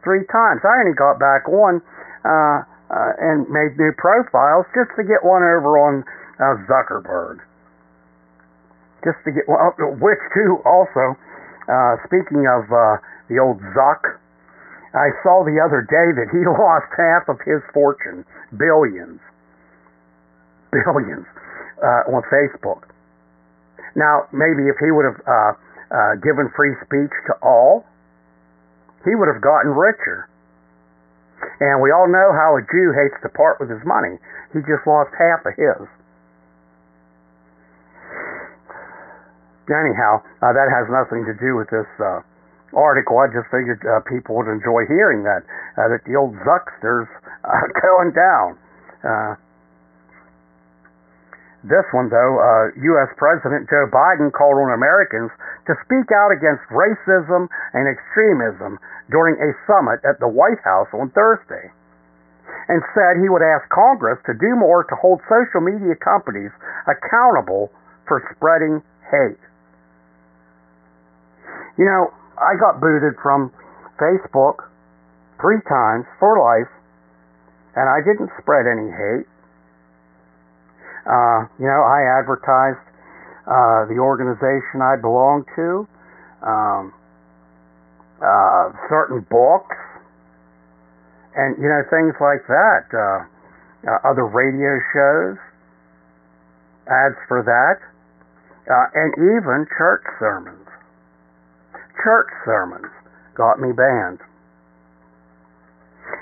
[0.03, 0.65] three times.
[0.65, 1.79] I only got back one
[2.25, 2.63] uh,
[3.21, 6.03] and made new profiles just to get one over on
[6.67, 7.39] Zuckerberg,
[9.07, 9.47] just to get.
[9.47, 9.71] Uh,
[10.03, 11.15] which too, also,
[11.71, 12.99] uh, speaking of uh,
[13.31, 14.03] the old Zuck,
[14.91, 18.27] I saw the other day that he lost half of his fortune,
[18.59, 19.23] billions,
[20.75, 21.23] billions,
[21.79, 22.83] uh, on Facebook.
[23.95, 25.53] Now, maybe if he would have uh,
[25.89, 27.87] uh, given free speech to all,
[29.07, 30.27] he would have gotten richer.
[31.61, 34.17] And we all know how a Jew hates to part with his money.
[34.53, 35.85] He just lost half of his.
[39.67, 42.23] Anyhow, uh, that has nothing to do with this uh,
[42.71, 43.19] article.
[43.19, 45.43] I just figured uh, people would enjoy hearing that
[45.75, 47.11] uh, that the old Zuckster's
[47.43, 48.57] uh, going down.
[49.03, 49.35] Uh,
[51.67, 53.11] This one, though, uh, U.S.
[53.19, 55.27] President Joe Biden called on Americans
[55.67, 58.79] to speak out against racism and extremism
[59.11, 61.67] during a summit at the White House on Thursday
[62.71, 66.51] and said he would ask Congress to do more to hold social media companies
[66.87, 67.67] accountable
[68.07, 68.79] for spreading
[69.11, 69.41] hate.
[71.77, 73.53] You know, I got booted from
[74.01, 74.65] Facebook
[75.41, 76.69] three times for life,
[77.77, 79.29] and I didn't spread any hate.
[81.05, 82.81] Uh, you know, I advertised
[83.45, 85.87] uh, the organization I belong to,
[86.43, 86.93] um,
[88.19, 89.77] uh, certain books,
[91.37, 92.89] and you know things like that.
[92.91, 93.25] Uh,
[93.87, 95.37] uh, other radio shows,
[96.89, 97.79] ads for that,
[98.67, 100.66] uh, and even church sermons.
[102.03, 102.91] Church sermons
[103.35, 104.19] got me banned.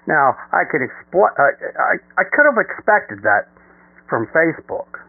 [0.07, 3.49] Now I could expl- uh, I I could have expected that
[4.09, 5.01] from Facebook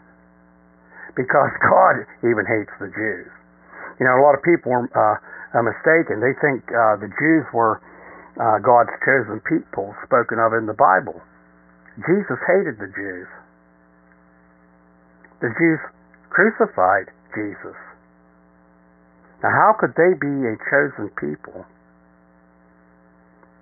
[1.17, 3.31] because God even hates the Jews.
[3.99, 5.19] You know, a lot of people are
[5.57, 6.21] uh, mistaken.
[6.21, 7.81] They think uh, the Jews were
[8.37, 11.17] uh, God's chosen people spoken of in the Bible.
[12.05, 13.29] Jesus hated the Jews.
[15.41, 15.81] The Jews
[16.29, 17.77] crucified Jesus.
[19.47, 21.63] Now, how could they be a chosen people?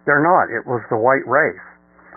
[0.08, 0.48] They're not.
[0.48, 1.60] It was the white race.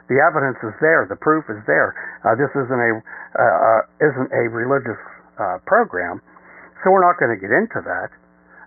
[0.08, 1.04] The evidence is there.
[1.04, 1.92] The proof is there.
[2.24, 4.96] Uh, this isn't a uh, uh, isn't a religious
[5.36, 6.24] uh, program,
[6.80, 8.08] so we're not going to get into that.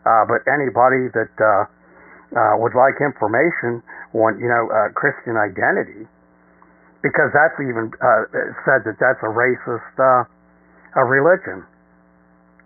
[0.04, 3.80] Uh, but anybody that uh, would like information
[4.12, 6.04] on you know Christian identity,
[7.00, 7.88] because that's even
[8.68, 10.28] said that that's a racist uh,
[10.92, 11.64] a religion.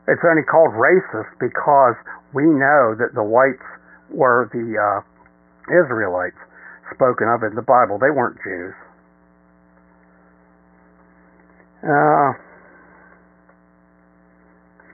[0.07, 1.97] It's only called racist because
[2.35, 3.65] we know that the whites
[4.11, 5.01] were the uh,
[5.73, 6.37] Israelites
[6.93, 7.97] spoken of in the Bible.
[7.97, 8.77] They weren't Jews.
[11.85, 12.37] Uh,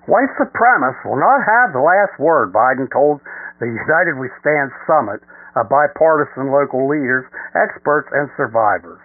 [0.06, 3.20] white supremacists will not have the last word, Biden told
[3.58, 5.22] the United We Stand Summit
[5.54, 9.02] of bipartisan local leaders, experts, and survivors.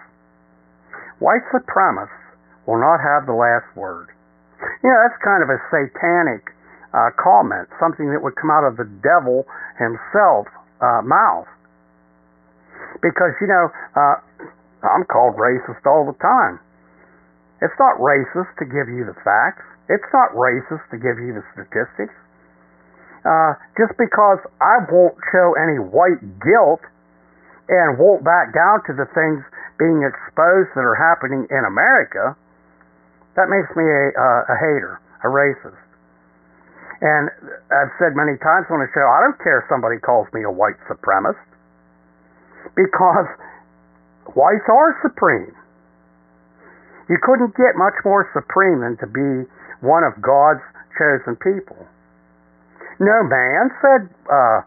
[1.20, 2.26] White supremacists
[2.66, 4.15] will not have the last word.
[4.84, 6.52] You know, that's kind of a satanic
[6.96, 9.44] uh, comment, something that would come out of the devil
[9.78, 10.48] himself
[10.80, 11.48] uh, mouth
[13.02, 14.18] because you know uh,
[14.84, 16.60] I'm called racist all the time.
[17.62, 19.64] It's not racist to give you the facts.
[19.88, 22.14] It's not racist to give you the statistics.
[23.26, 26.84] Uh, just because I won't show any white guilt
[27.70, 29.42] and won't back down to the things
[29.82, 32.38] being exposed that are happening in America,
[33.36, 34.04] that makes me a,
[34.48, 35.80] a hater, a racist.
[37.04, 37.28] And
[37.70, 40.52] I've said many times on the show, I don't care if somebody calls me a
[40.52, 41.44] white supremacist
[42.76, 43.28] because
[44.34, 45.54] whites are supreme.
[47.12, 49.46] You couldn't get much more supreme than to be
[49.86, 50.64] one of God's
[50.98, 51.78] chosen people.
[52.98, 54.64] No man said, uh,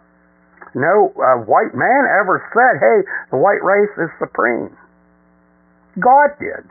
[0.76, 2.98] no uh, white man ever said, hey,
[3.32, 4.76] the white race is supreme.
[5.98, 6.62] God did.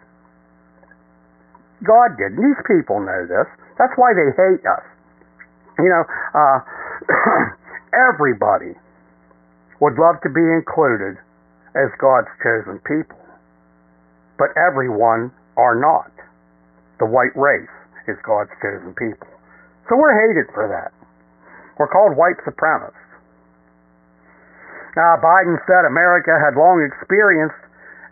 [1.86, 2.34] God did.
[2.34, 3.45] And these people know this.
[3.78, 4.86] That's why they hate us.
[5.78, 6.03] You know,
[6.34, 6.59] uh,
[8.09, 8.73] everybody
[9.78, 11.21] would love to be included
[11.78, 13.21] as God's chosen people.
[14.41, 16.09] But everyone are not.
[16.97, 17.69] The white race
[18.09, 19.30] is God's chosen people.
[19.89, 20.89] So we're hated for that.
[21.78, 22.97] We're called white supremacists.
[24.97, 27.61] Now, Biden said America had long experienced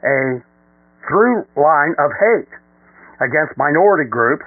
[0.05, 0.37] a
[1.09, 2.53] through line of hate
[3.21, 4.45] against minority groups,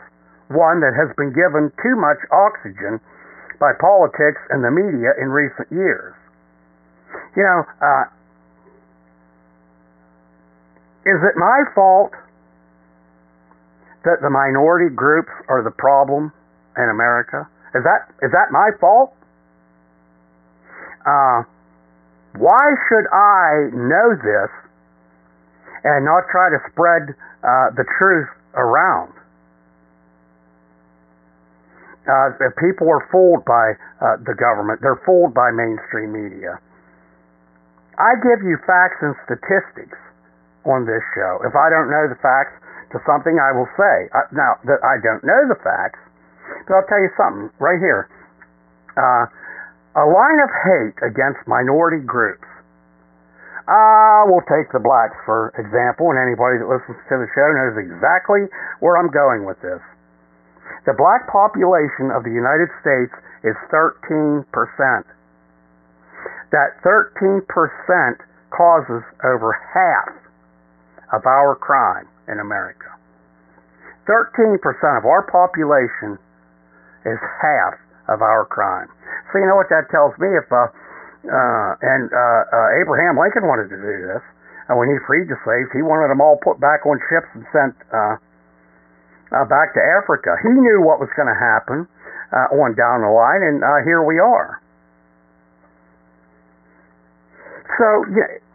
[0.49, 3.01] one that has been given too much oxygen
[3.61, 6.15] by politics and the media in recent years.
[7.37, 8.05] You know, uh,
[11.07, 12.13] is it my fault
[14.05, 16.33] that the minority groups are the problem
[16.77, 17.49] in America?
[17.75, 19.13] Is that is that my fault?
[21.05, 21.43] Uh,
[22.37, 24.51] why should I know this
[25.85, 28.29] and not try to spread uh, the truth
[28.59, 29.15] around?
[32.09, 36.57] Uh, people are fooled by uh, the government, they're fooled by mainstream media.
[38.01, 39.99] I give you facts and statistics
[40.65, 41.45] on this show.
[41.45, 42.57] If I don't know the facts
[42.97, 44.09] to something, I will say.
[44.17, 46.01] Uh, now, that I don't know the facts,
[46.65, 48.09] but I'll tell you something right here.
[48.97, 49.29] Uh,
[50.01, 52.48] a line of hate against minority groups.
[53.69, 57.77] Uh, we'll take the blacks for example, and anybody that listens to the show knows
[57.77, 58.49] exactly
[58.81, 59.85] where I'm going with this.
[60.89, 63.13] The black population of the United States
[63.45, 64.49] is 13%.
[66.49, 67.45] That 13%
[68.49, 70.17] causes over half
[71.13, 72.89] of our crime in America.
[74.09, 74.57] 13%
[74.97, 76.17] of our population
[77.05, 77.77] is half
[78.09, 78.89] of our crime.
[79.29, 80.33] So you know what that tells me?
[80.33, 80.73] If uh,
[81.27, 84.23] uh, and uh, uh, Abraham Lincoln wanted to do this,
[84.71, 87.43] and when he freed the slaves, he wanted them all put back on ships and
[87.51, 88.15] sent uh,
[89.35, 90.39] uh, back to Africa.
[90.45, 91.89] He knew what was going to happen
[92.31, 94.61] uh, on down the line, and uh, here we are.
[97.77, 98.09] So,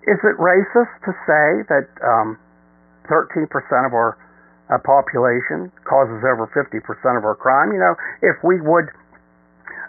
[0.08, 2.40] is it racist to say that um,
[3.08, 3.46] 13%
[3.86, 4.18] of our
[4.72, 6.82] uh, population causes over 50%
[7.18, 7.72] of our crime?
[7.72, 8.90] You know, if we would,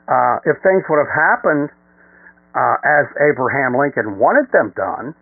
[0.07, 1.71] uh, if things would have happened
[2.55, 5.15] uh, as Abraham Lincoln wanted them done,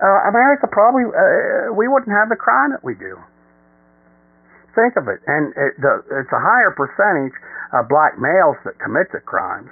[0.00, 3.16] uh, America probably uh, we wouldn't have the crime that we do.
[4.74, 7.36] Think of it, and it, the, it's a higher percentage
[7.72, 9.70] of black males that commit the crimes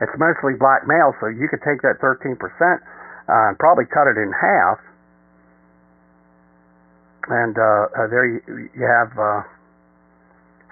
[0.00, 2.80] it's mostly black males, so you could take that 13% uh,
[3.28, 4.80] and probably cut it in half.
[7.28, 7.60] And uh,
[7.92, 8.40] uh, there you,
[8.72, 9.44] you have uh,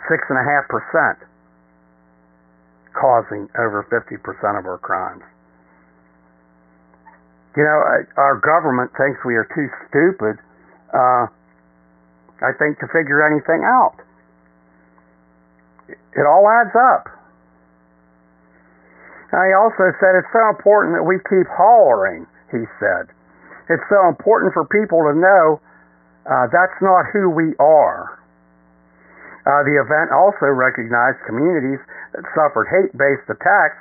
[0.08, 1.27] six and a half percent
[2.98, 4.18] causing over 50%
[4.58, 5.22] of our crimes.
[7.56, 7.78] You know,
[8.18, 10.38] our government thinks we are too stupid,
[10.94, 11.26] uh,
[12.42, 13.98] I think, to figure anything out.
[15.88, 17.08] It all adds up.
[19.30, 23.12] He also said it's so important that we keep hollering, he said.
[23.68, 25.60] It's so important for people to know
[26.24, 28.17] uh, that's not who we are.
[29.48, 31.80] Uh, the event also recognized communities
[32.12, 33.80] that suffered hate based attacks,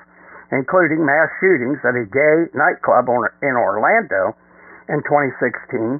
[0.56, 3.12] including mass shootings at a gay nightclub
[3.44, 4.32] in Orlando
[4.88, 6.00] in 2016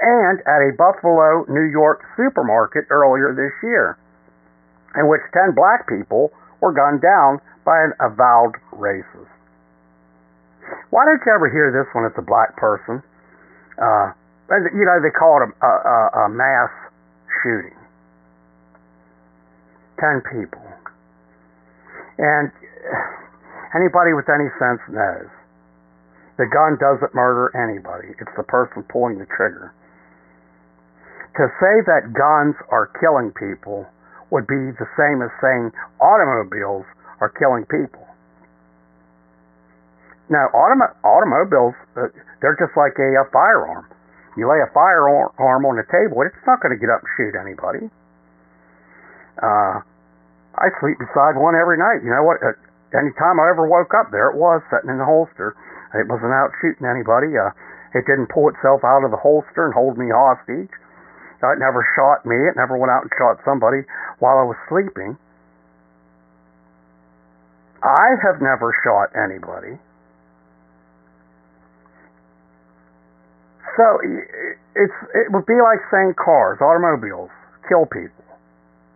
[0.00, 4.00] and at a Buffalo, New York supermarket earlier this year,
[4.96, 6.32] in which 10 black people
[6.64, 9.28] were gunned down by an avowed racist.
[10.88, 13.04] Why don't you ever hear this when it's a black person?
[13.76, 14.16] Uh,
[14.72, 16.72] you know, they call it a, a, a mass
[17.42, 17.79] shooting.
[20.00, 20.64] Ten people.
[22.18, 22.48] And
[23.76, 25.28] anybody with any sense knows
[26.40, 29.76] the gun doesn't murder anybody, it's the person pulling the trigger.
[31.36, 33.84] To say that guns are killing people
[34.32, 35.70] would be the same as saying
[36.00, 36.88] automobiles
[37.20, 38.08] are killing people.
[40.30, 42.08] Now, autom- automobiles, uh,
[42.40, 43.84] they're just like a, a firearm.
[44.38, 47.34] You lay a firearm on the table, it's not going to get up and shoot
[47.36, 47.90] anybody.
[49.42, 49.82] Uh,
[50.58, 52.02] I sleep beside one every night.
[52.02, 52.42] You know what?
[52.42, 52.56] Uh,
[52.96, 55.54] anytime I ever woke up, there it was, sitting in the holster.
[55.94, 57.34] It wasn't out shooting anybody.
[57.38, 57.54] Uh,
[57.94, 60.70] it didn't pull itself out of the holster and hold me hostage.
[61.40, 62.36] It never shot me.
[62.36, 63.82] It never went out and shot somebody
[64.18, 65.16] while I was sleeping.
[67.82, 69.80] I have never shot anybody.
[73.76, 73.84] So
[74.76, 77.30] it's it would be like saying cars, automobiles
[77.68, 78.29] kill people.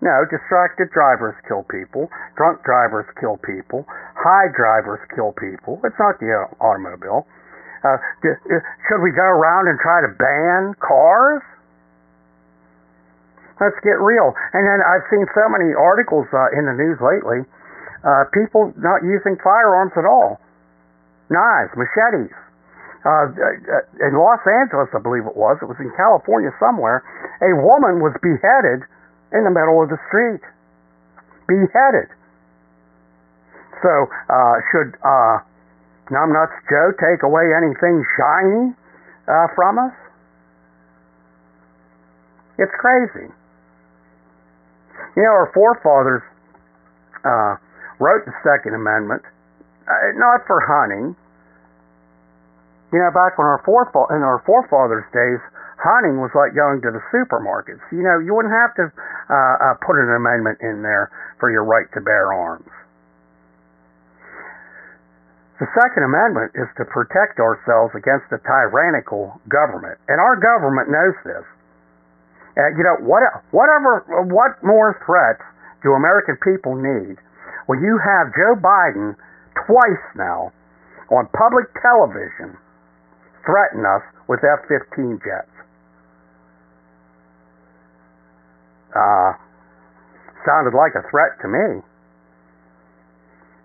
[0.05, 2.13] No, distracted drivers kill people.
[2.37, 3.89] Drunk drivers kill people.
[4.21, 5.81] High drivers kill people.
[5.81, 6.29] It's not the
[6.61, 7.25] automobile.
[7.81, 11.41] Uh, should we go around and try to ban cars?
[13.61, 14.37] Let's get real.
[14.53, 17.49] And then I've seen so many articles uh, in the news lately
[18.05, 20.37] uh, people not using firearms at all,
[21.33, 22.37] knives, machetes.
[23.05, 27.05] Uh, uh, in Los Angeles, I believe it was, it was in California somewhere,
[27.41, 28.85] a woman was beheaded
[29.35, 30.41] in the middle of the street.
[31.47, 32.09] Beheaded.
[33.83, 35.45] So, uh, should uh,
[36.09, 38.73] Numbnuts Joe take away anything shiny
[39.29, 39.93] uh, from us?
[42.57, 43.29] It's crazy.
[45.17, 46.23] You know, our forefathers
[47.27, 47.59] uh,
[47.99, 49.23] wrote the Second Amendment,
[49.87, 51.15] uh, not for hunting.
[52.93, 55.43] You know, back when our forefa- in our forefathers' days,
[55.85, 57.85] hunting was like going to the supermarkets.
[57.93, 61.63] You know, you wouldn't have to uh, uh, put an amendment in there for your
[61.63, 62.73] right to bear arms.
[65.63, 71.15] The Second Amendment is to protect ourselves against a tyrannical government, and our government knows
[71.23, 71.47] this.
[72.59, 73.23] Uh, you know, what,
[73.55, 75.47] whatever, what more threats
[75.87, 77.23] do American people need
[77.71, 79.15] when you have Joe Biden
[79.67, 80.51] twice now
[81.11, 82.59] on public television
[83.47, 85.54] threaten us with F 15 jets.
[88.95, 89.35] Uh,
[90.47, 91.83] sounded like a threat to me.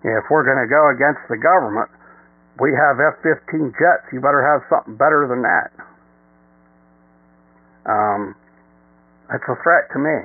[0.02, 1.92] If we're going to go against the government,
[2.58, 4.04] we have F 15 jets.
[4.12, 5.70] You better have something better than that.
[7.86, 8.34] Um,
[9.32, 10.18] it's a threat to me.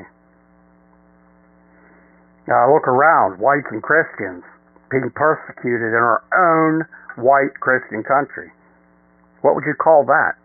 [2.48, 4.44] Uh, look around, whites and Christians
[4.92, 6.86] being persecuted in our own
[7.18, 8.52] white Christian country.
[9.42, 10.38] What would you call that?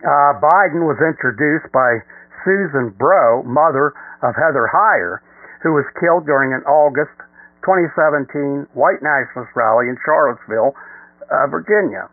[0.00, 2.00] Uh, Biden was introduced by
[2.44, 3.92] Susan Bro, mother
[4.24, 5.20] of Heather Heyer,
[5.60, 7.12] who was killed during an August
[7.68, 10.72] 2017 white nationalist rally in Charlottesville,
[11.28, 12.08] uh, Virginia.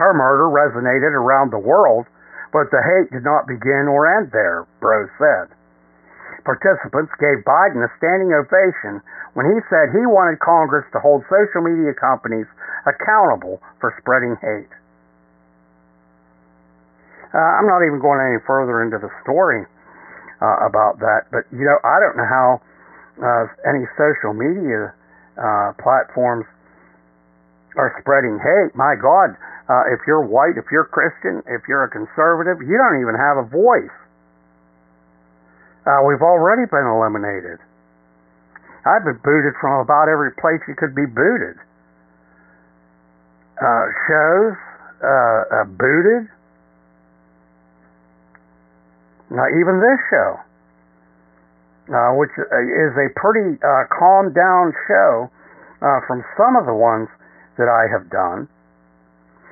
[0.00, 2.08] Her murder resonated around the world,
[2.52, 5.52] but the hate did not begin or end there, Bro said.
[6.48, 9.04] Participants gave Biden a standing ovation
[9.36, 12.48] when he said he wanted Congress to hold social media companies
[12.88, 14.72] accountable for spreading hate.
[17.34, 19.64] Uh, I'm not even going any further into the story
[20.40, 22.48] uh, about that, but you know, I don't know how
[23.20, 24.94] uh, any social media
[25.36, 26.46] uh, platforms
[27.76, 28.74] are spreading hate.
[28.74, 29.36] My God,
[29.68, 33.36] uh, if you're white, if you're Christian, if you're a conservative, you don't even have
[33.36, 33.92] a voice.
[35.84, 37.60] Uh, we've already been eliminated.
[38.88, 41.60] I've been booted from about every place you could be booted.
[43.60, 44.56] Uh, shows,
[45.02, 46.30] uh, uh, booted.
[49.30, 50.40] Now, even this show,
[51.92, 55.28] uh, which is a pretty uh, calmed down show
[55.84, 57.08] uh, from some of the ones
[57.60, 58.48] that I have done,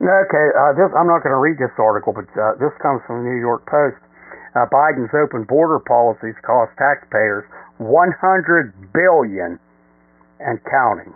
[0.04, 3.24] Okay, uh, this, I'm not going to read this article, but uh, this comes from
[3.24, 3.96] the New York Post.
[4.52, 7.48] Uh, Biden's open border policies cost taxpayers
[7.80, 9.56] 100 billion
[10.44, 11.08] and counting.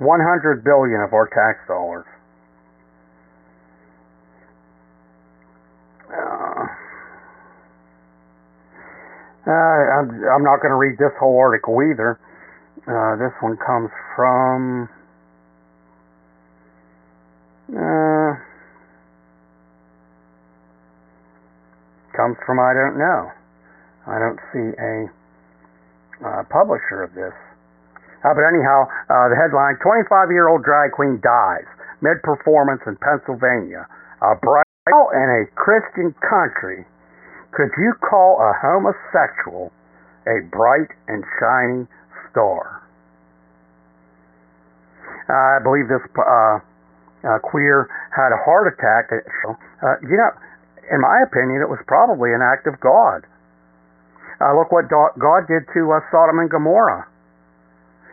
[0.00, 2.08] 100 billion of our tax dollars.
[9.44, 12.16] Uh, I'm, I'm not going to read this whole article either.
[12.88, 14.88] Uh, this one comes from
[17.72, 18.36] uh,
[22.12, 23.32] comes from I don't know.
[24.06, 24.94] I don't see a
[26.24, 27.32] uh, publisher of this.
[28.24, 31.68] Uh, but anyhow, uh, the headline 25 year old drag queen dies
[32.00, 33.88] mid performance in Pennsylvania.
[34.20, 36.84] A bright in a Christian country.
[37.52, 39.72] Could you call a homosexual
[40.26, 41.88] a bright and shining
[42.30, 42.82] star?
[45.28, 46.04] Uh, I believe this
[47.24, 49.08] uh, uh, queer had a heart attack.
[49.10, 50.30] Uh, you know,
[50.92, 53.24] in my opinion, it was probably an act of God.
[54.42, 57.06] Uh, look what God did to uh, Sodom and Gomorrah.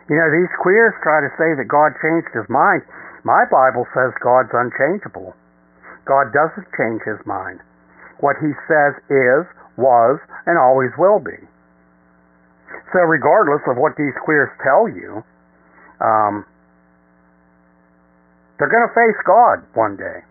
[0.08, 2.82] You know, these queers try to say that God changed his mind.
[3.22, 5.34] My Bible says God's unchangeable.
[6.06, 7.60] God doesn't change his mind.
[8.18, 9.46] What he says is,
[9.78, 11.38] was, and always will be.
[12.92, 15.22] So, regardless of what these queers tell you,
[16.02, 16.44] um,
[18.62, 20.22] they're going to face God one day.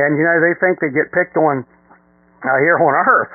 [0.00, 1.68] And, you know, they think they get picked on
[2.40, 3.34] uh, here on earth.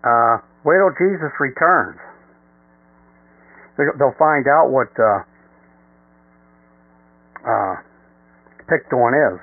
[0.00, 2.00] Uh, wait till Jesus returns.
[3.76, 5.20] They'll find out what uh,
[7.44, 7.74] uh,
[8.64, 9.36] picked on is.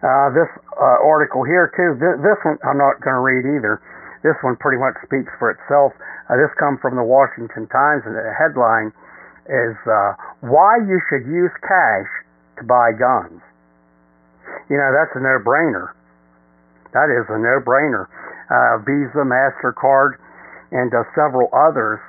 [0.00, 0.48] Uh, this
[0.80, 1.92] uh, article here too.
[2.00, 3.84] This, this one I'm not going to read either.
[4.24, 5.92] This one pretty much speaks for itself.
[6.32, 8.96] Uh, this comes from the Washington Times, and the headline
[9.48, 12.10] is uh, why you should use cash
[12.60, 13.40] to buy guns.
[14.68, 15.92] You know, that's a no brainer.
[16.92, 18.06] That is a no brainer.
[18.48, 20.16] Uh, Visa, MasterCard,
[20.72, 22.00] and uh, several others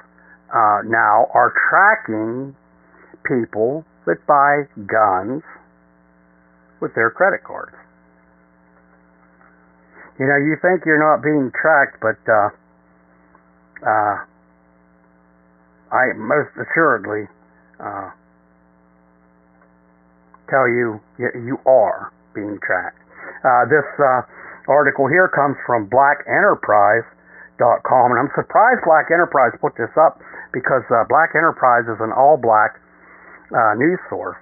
[0.52, 2.56] uh, now are tracking
[3.24, 5.44] people that buy guns
[6.82, 7.76] with their credit cards.
[10.20, 12.50] You know, you think you're not being tracked, but uh,
[13.88, 14.26] uh,
[15.92, 17.28] I most assuredly
[17.80, 18.12] uh,
[20.50, 23.00] tell you you are being tracked.
[23.46, 24.22] Uh, this uh,
[24.68, 30.22] article here comes from blackenterprise.com, and I'm surprised Black Enterprise put this up
[30.54, 32.80] because uh, Black Enterprise is an all black
[33.54, 34.38] uh, news source.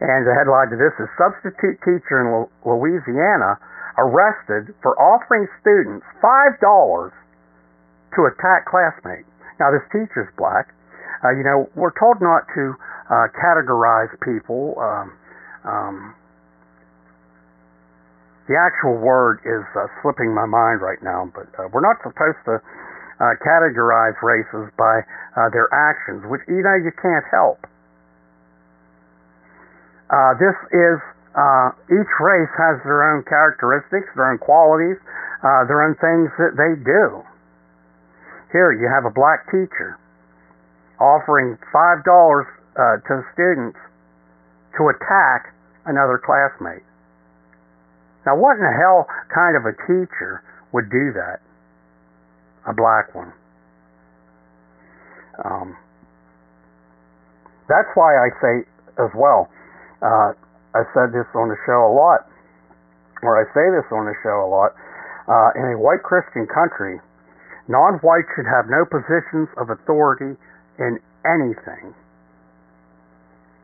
[0.00, 3.58] And the headline to this is Substitute Teacher in Louisiana
[3.98, 7.10] arrested for offering students $5
[8.14, 9.26] to attack classmate.
[9.58, 10.70] Now, this teacher's black.
[11.22, 12.74] Uh, you know, we're told not to
[13.10, 14.78] uh, categorize people.
[14.78, 15.06] Um,
[15.66, 15.96] um,
[18.46, 22.40] the actual word is uh, slipping my mind right now, but uh, we're not supposed
[22.48, 25.02] to uh, categorize races by
[25.36, 27.60] uh, their actions, which you know you can't help.
[30.08, 30.96] Uh, this is
[31.36, 34.96] uh, each race has their own characteristics, their own qualities,
[35.44, 37.20] uh, their own things that they do.
[38.52, 39.98] Here you have a black teacher
[41.00, 43.78] offering five dollars uh, to students
[44.76, 45.54] to attack
[45.86, 46.84] another classmate.
[48.26, 50.42] Now, what in the hell kind of a teacher
[50.72, 51.40] would do that?
[52.68, 53.32] A black one.
[55.44, 55.76] Um,
[57.68, 58.54] that's why I say
[58.98, 59.48] as well
[60.02, 60.34] uh,
[60.74, 62.26] I said this on the show a lot,
[63.22, 64.74] or I say this on the show a lot.
[65.28, 67.00] Uh, in a white Christian country,
[67.68, 70.34] non-whites should have no positions of authority
[70.80, 71.94] in anything,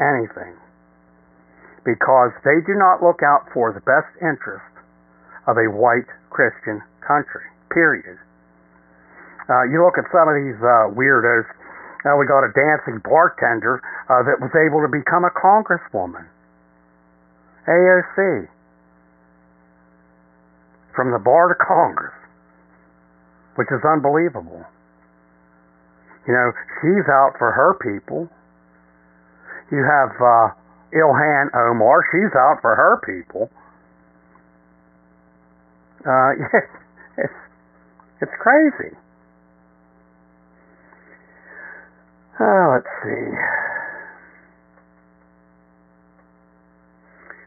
[0.00, 0.54] anything,
[1.84, 4.68] because they do not look out for the best interest
[5.48, 7.48] of a white Christian country.
[7.72, 8.20] Period.
[9.48, 11.44] Uh, you look at some of these uh, weirdos
[12.04, 13.80] now we got a dancing bartender
[14.12, 16.28] uh, that was able to become a congresswoman.
[17.64, 18.46] AOC.
[20.94, 22.12] From the bar to Congress,
[23.56, 24.64] which is unbelievable.
[26.26, 28.28] You know, she's out for her people.
[29.70, 30.54] You have uh,
[30.94, 33.50] Ilhan Omar, she's out for her people.
[36.06, 36.36] Uh,
[37.18, 37.32] it's
[38.20, 38.94] it's crazy.
[42.40, 43.30] Uh, let's see.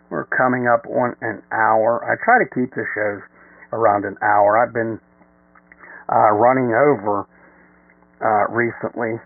[0.09, 1.99] We're coming up on an hour.
[2.07, 3.21] I try to keep the shows
[3.73, 4.57] around an hour.
[4.57, 4.99] I've been
[6.09, 7.27] uh, running over
[8.21, 9.19] uh, recently,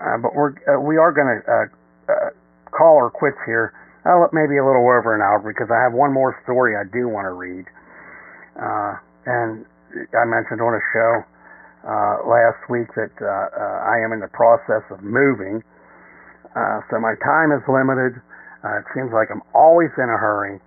[0.00, 1.66] uh, but we're uh, we are going to uh,
[2.12, 2.30] uh,
[2.70, 3.72] call our quits here.
[4.06, 7.08] Uh, maybe a little over an hour because I have one more story I do
[7.08, 7.66] want to read.
[8.56, 9.66] Uh, and
[10.16, 11.12] I mentioned on a show
[11.84, 15.62] uh, last week that uh, uh, I am in the process of moving.
[16.56, 18.16] Uh, so my time is limited.
[18.64, 20.60] Uh, it seems like I'm always in a hurry.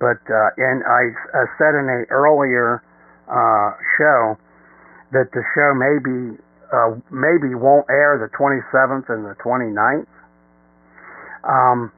[0.00, 1.14] But uh, and I
[1.58, 2.82] said in an earlier
[3.30, 4.36] uh, show
[5.12, 6.40] that the show maybe
[6.72, 10.08] uh, maybe won't air the 27th and the 29th.
[11.44, 11.92] Um,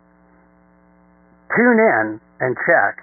[1.55, 2.99] tune in and check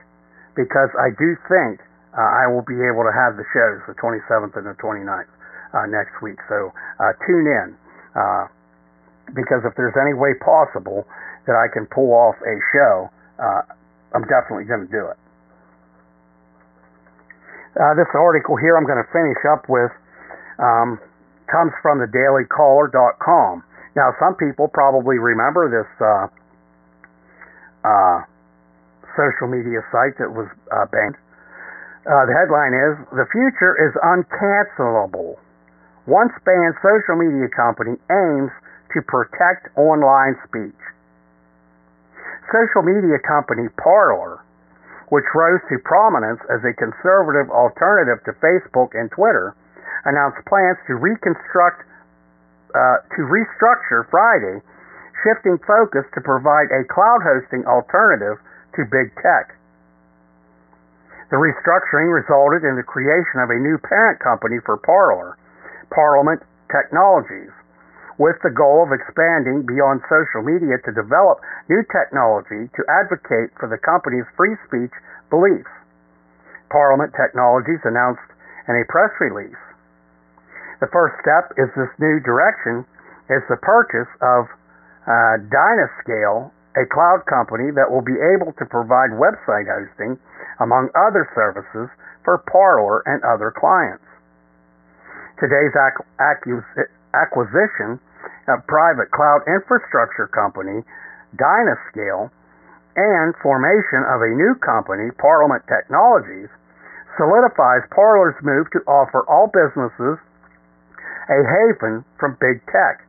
[0.56, 1.80] because I do think
[2.12, 5.32] uh, I will be able to have the shows the 27th and the 29th
[5.72, 6.44] uh, next week.
[6.52, 7.72] So uh, tune in
[8.20, 8.52] uh,
[9.32, 11.08] because if there's any way possible
[11.48, 13.08] that I can pull off a show,
[13.40, 13.64] uh,
[14.12, 15.18] I'm definitely going to do it.
[17.80, 19.96] Uh, this article here I'm going to finish up with
[20.62, 21.02] um,
[21.50, 23.64] comes from the dailycaller.com.
[23.98, 26.32] Now, some people probably remember this uh,
[27.84, 28.18] uh,
[29.20, 31.20] social media site that was uh, banned.
[32.08, 35.38] Uh, the headline is The Future is Uncancelable
[36.08, 38.52] once banned social media company aims
[38.94, 40.82] to protect online speech.
[42.50, 44.42] Social media company Parler,
[45.14, 49.56] which rose to prominence as a conservative alternative to Facebook and Twitter,
[50.06, 51.86] announced plans to reconstruct
[52.72, 54.64] uh, to restructure Friday,
[55.24, 58.40] shifting focus to provide a cloud hosting alternative
[58.76, 59.54] to big tech.
[61.32, 65.40] The restructuring resulted in the creation of a new parent company for Parler,
[65.88, 67.52] Parliament Technologies,
[68.20, 71.40] with the goal of expanding beyond social media to develop
[71.72, 74.92] new technology to advocate for the company's free speech
[75.32, 75.72] beliefs.
[76.68, 78.28] Parliament Technologies announced
[78.68, 79.60] in a press release.
[80.82, 82.82] The first step is this new direction
[83.30, 84.50] is the purchase of
[85.06, 90.18] uh, Dynascale, a cloud company that will be able to provide website hosting,
[90.58, 91.86] among other services,
[92.26, 94.04] for Parler and other clients.
[95.38, 95.74] Today's
[97.14, 98.02] acquisition
[98.50, 100.82] of private cloud infrastructure company
[101.38, 102.34] Dynascale
[102.98, 106.50] and formation of a new company, Parlement Technologies,
[107.18, 110.18] solidifies Parler's move to offer all businesses
[111.30, 113.06] a haven from big tech,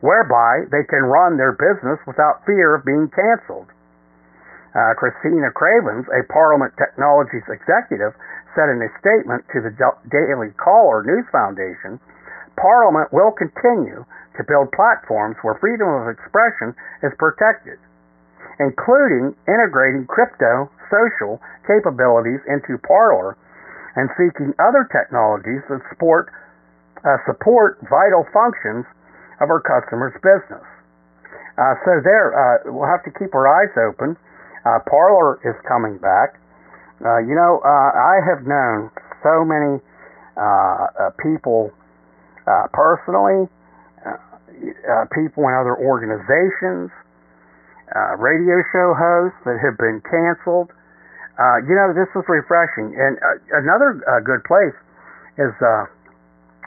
[0.00, 3.68] whereby they can run their business without fear of being canceled.
[4.74, 8.12] Uh, Christina Cravens, a Parlement Technologies executive,
[8.52, 9.72] said in a statement to the
[10.08, 12.00] Daily Caller News Foundation
[12.56, 14.04] Parlement will continue
[14.36, 16.72] to build platforms where freedom of expression
[17.04, 17.76] is protected,
[18.60, 23.36] including integrating crypto social capabilities into Parler
[23.96, 26.32] and seeking other technologies that support,
[27.06, 28.84] uh, support vital functions
[29.40, 30.66] of our customers' business.
[31.56, 34.16] Uh, so there, uh, we'll have to keep our eyes open.
[34.66, 36.36] Uh, Parler is coming back.
[37.00, 38.90] Uh, you know, uh, I have known
[39.22, 39.80] so many
[41.22, 41.72] people
[42.72, 43.48] personally,
[45.12, 46.92] people in other organizations,
[48.20, 50.68] radio show hosts that have been canceled.
[51.64, 52.92] you know, this is refreshing.
[52.96, 53.16] And
[53.52, 54.76] another good place
[55.40, 55.52] is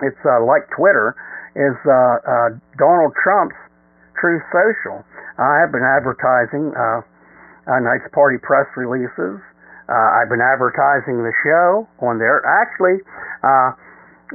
[0.02, 1.16] it's like Twitter
[1.56, 1.76] is
[2.78, 3.58] Donald Trump's
[4.20, 5.04] Truth Social.
[5.40, 7.00] I have been advertising uh,
[7.70, 9.40] uh, Knights Party press releases.
[9.88, 12.44] Uh, I've been advertising the show on there.
[12.46, 13.02] Actually,
[13.42, 13.72] uh,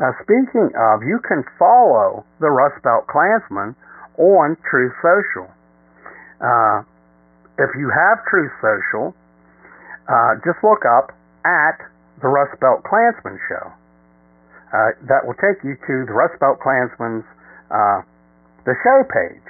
[0.00, 3.76] uh, speaking of, you can follow the Rust Belt Klansman
[4.18, 5.46] on Truth Social.
[6.40, 6.82] Uh,
[7.60, 9.14] if you have Truth Social,
[10.08, 11.14] uh, just look up
[11.46, 11.78] at
[12.22, 13.70] the Rust Belt Klansman Show.
[14.74, 17.22] Uh, that will take you to the Rust Belt Klansman's
[17.70, 18.02] uh,
[18.66, 19.46] the show page.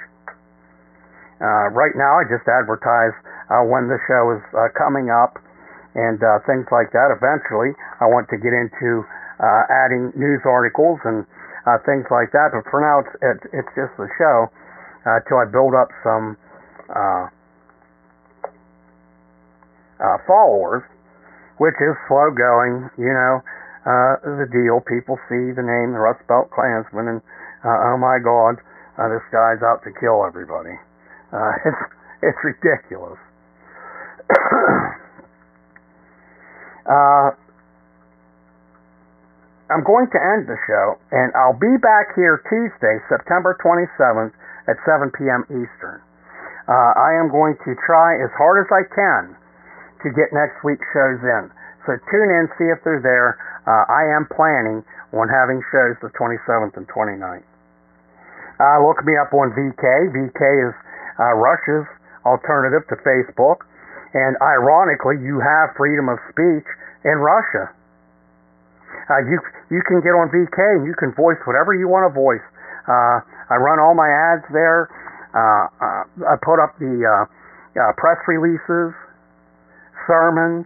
[1.41, 3.17] Uh, right now, I just advertise
[3.49, 5.41] uh, when the show is uh, coming up
[5.97, 7.09] and things like that.
[7.09, 9.01] Eventually, I want to get into
[9.41, 11.25] adding news articles and
[11.89, 12.53] things like that.
[12.53, 14.51] But for now, it's it, it's just the show
[15.25, 16.37] till I build up some
[20.27, 20.85] followers,
[21.57, 22.91] which is slow going.
[22.99, 23.41] You know,
[23.85, 24.81] uh, the deal.
[24.81, 27.21] People see the name, the Rust Belt Klansman, and
[27.63, 28.57] uh, oh my God,
[28.97, 30.73] uh, this guy's out to kill everybody.
[31.31, 31.81] Uh, it's
[32.33, 33.21] it's ridiculous.
[36.89, 37.29] uh,
[39.69, 44.33] I'm going to end the show, and I'll be back here Tuesday, September 27th
[44.69, 45.45] at 7 p.m.
[45.49, 46.01] Eastern.
[46.69, 49.33] Uh, I am going to try as hard as I can
[50.05, 51.49] to get next week's shows in.
[51.85, 53.37] So tune in, see if they're there.
[53.65, 54.81] Uh, I am planning
[55.13, 57.45] on having shows the 27th and 29th.
[58.59, 60.11] Uh, look me up on VK.
[60.13, 60.73] VK is
[61.19, 61.87] uh, Russia's
[62.25, 63.67] alternative to Facebook.
[64.15, 66.65] And ironically, you have freedom of speech
[67.03, 67.69] in Russia.
[69.05, 69.37] Uh, you
[69.69, 72.41] you can get on VK and you can voice whatever you want to voice.
[72.87, 73.21] Uh,
[73.51, 74.89] I run all my ads there.
[75.35, 77.27] Uh, uh, I put up the uh,
[77.75, 78.95] uh, press releases,
[80.07, 80.65] sermons,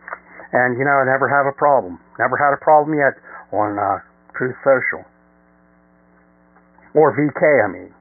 [0.54, 2.00] and you know I never have a problem.
[2.18, 3.16] Never had a problem yet
[3.52, 4.02] on uh,
[4.36, 5.06] Truth Social
[6.94, 7.42] or VK.
[7.64, 7.94] I mean.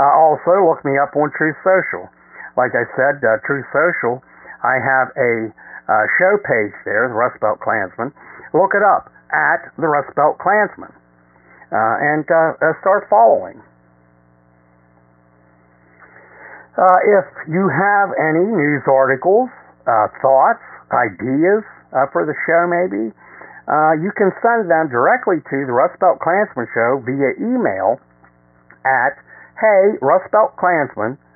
[0.00, 2.08] Uh, also, look me up on Truth Social.
[2.56, 4.24] Like I said, uh, Truth Social,
[4.64, 5.52] I have a
[5.88, 8.12] uh, show page there, the Rust Belt Klansman.
[8.52, 10.92] Look it up at the Rust Belt Klansman
[11.72, 13.60] uh, and uh, uh, start following.
[16.80, 19.50] if you have any news articles,
[20.24, 21.60] thoughts, ideas
[22.12, 23.10] for the show, maybe,
[23.70, 28.00] uh, you can send them directly to the Rust Belt Klansman Show via email
[28.82, 29.14] at
[29.60, 30.56] hey, Rust Belt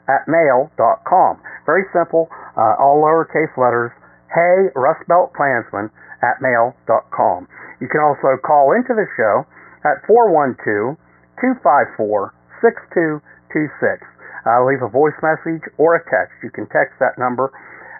[0.08, 1.32] at mail.com.
[1.66, 3.92] Very simple, uh, all lowercase letters,
[4.32, 5.90] hey, Rust Belt Klansman
[6.24, 7.48] at mail.com.
[7.80, 9.44] You can also call into the show
[9.84, 10.96] at 412
[11.40, 12.32] 254
[12.64, 14.00] 6226.
[14.44, 16.36] Uh, leave a voice message or a text.
[16.42, 17.52] You can text that number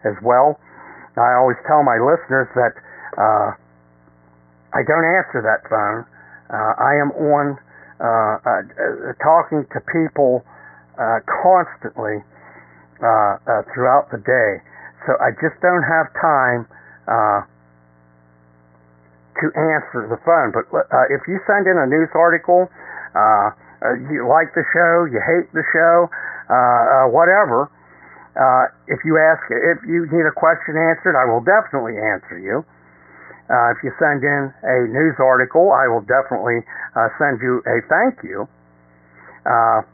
[0.04, 0.60] as well.
[1.16, 2.74] I always tell my listeners that
[3.14, 3.54] uh,
[4.74, 6.02] I don't answer that phone.
[6.50, 7.58] Uh, I am on
[8.02, 10.42] uh, uh, talking to people
[10.98, 12.18] uh, constantly
[13.70, 14.50] throughout the day.
[15.06, 16.66] So I just don't have time
[19.34, 20.50] to answer the phone.
[20.50, 20.66] But
[21.12, 22.66] if you send in a news article,
[24.10, 26.08] you like the show, you hate the show,
[27.12, 27.70] whatever.
[28.34, 32.66] Uh, if you ask, if you need a question answered, I will definitely answer you.
[33.46, 36.64] Uh, if you send in a news article, I will definitely
[36.96, 38.48] uh, send you a thank you.
[39.44, 39.84] Uh,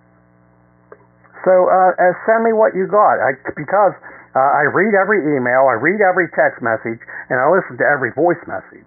[1.43, 3.97] so uh, uh, send me what you got I, because
[4.31, 8.39] I read every email, I read every text message, and I listen to every voice
[8.47, 8.87] message.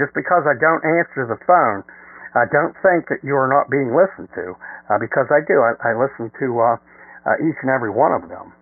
[0.00, 1.84] just because I don't answer the phone,
[2.32, 4.56] uh, don't think that you are not being listened to,
[4.96, 5.60] because I do.
[5.60, 6.48] I, I listen to
[7.36, 8.52] each and every one of them.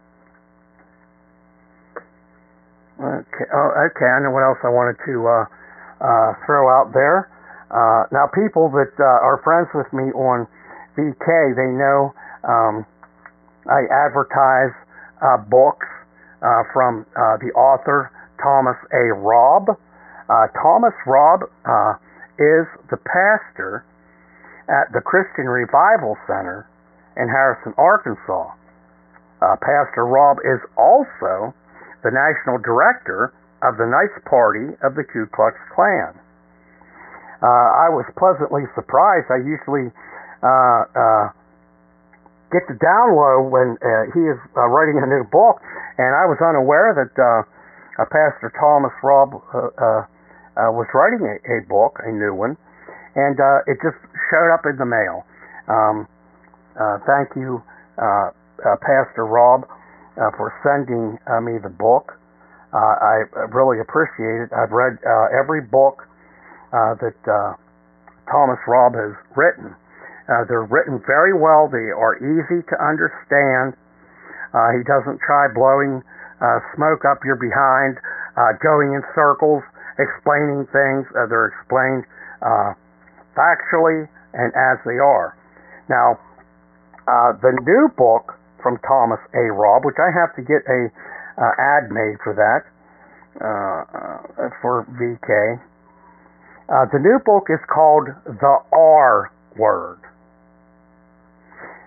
[2.98, 3.46] Okay.
[3.52, 4.08] Oh, okay.
[4.08, 5.44] I know what else I wanted to uh,
[6.00, 7.28] uh, throw out there.
[7.68, 10.46] Uh, now, people that uh, are friends with me on
[10.96, 12.14] VK, they know
[12.46, 12.86] um,
[13.68, 14.72] I advertise
[15.20, 15.86] uh, books
[16.40, 18.10] uh, from uh, the author
[18.40, 19.12] Thomas A.
[19.12, 19.76] Robb.
[20.28, 21.94] Uh, Thomas Robb uh,
[22.38, 23.84] is the pastor
[24.68, 26.66] at the Christian Revival Center
[27.16, 28.52] in Harrison, Arkansas.
[29.40, 31.52] Uh, pastor Robb is also
[32.04, 33.32] the national director
[33.64, 36.16] of the Knights Party of the Ku Klux Klan.
[37.42, 39.28] Uh, I was pleasantly surprised.
[39.28, 39.92] I usually
[40.40, 41.24] uh, uh,
[42.48, 45.60] get the download when uh, he is uh, writing a new book,
[46.00, 47.12] and I was unaware that
[48.08, 52.56] Pastor Thomas Robb was writing a, a book, a new one,
[53.16, 53.36] and
[53.68, 54.00] it just
[54.32, 55.24] showed up in the mail.
[55.68, 56.08] Um,
[56.76, 57.62] uh, thank you,
[57.96, 58.28] uh,
[58.60, 59.64] uh, Pastor Robb,
[60.20, 62.12] uh, for sending uh, me the book.
[62.76, 63.24] I
[63.56, 64.50] really appreciate it.
[64.52, 65.00] I've read
[65.32, 66.04] every book
[66.72, 67.16] that
[68.28, 69.72] Thomas Robb has written.
[70.28, 71.72] They're written very well.
[71.72, 73.72] They are easy to understand.
[74.76, 76.04] He doesn't try blowing
[76.76, 77.96] smoke up your behind,
[78.60, 79.64] going in circles,
[79.96, 81.08] explaining things.
[81.16, 82.04] They're explained
[83.32, 84.04] factually
[84.36, 85.32] and as they are.
[85.88, 86.20] Now,
[87.07, 89.52] uh, the new book from Thomas A.
[89.52, 90.90] Robb, which I have to get a
[91.38, 92.66] uh, ad made for that
[93.38, 95.61] uh, for VK.
[96.68, 100.00] Uh, the new book is called The R Word.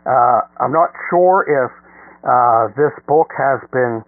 [0.05, 1.71] Uh, I'm not sure if
[2.23, 4.01] uh, this book has been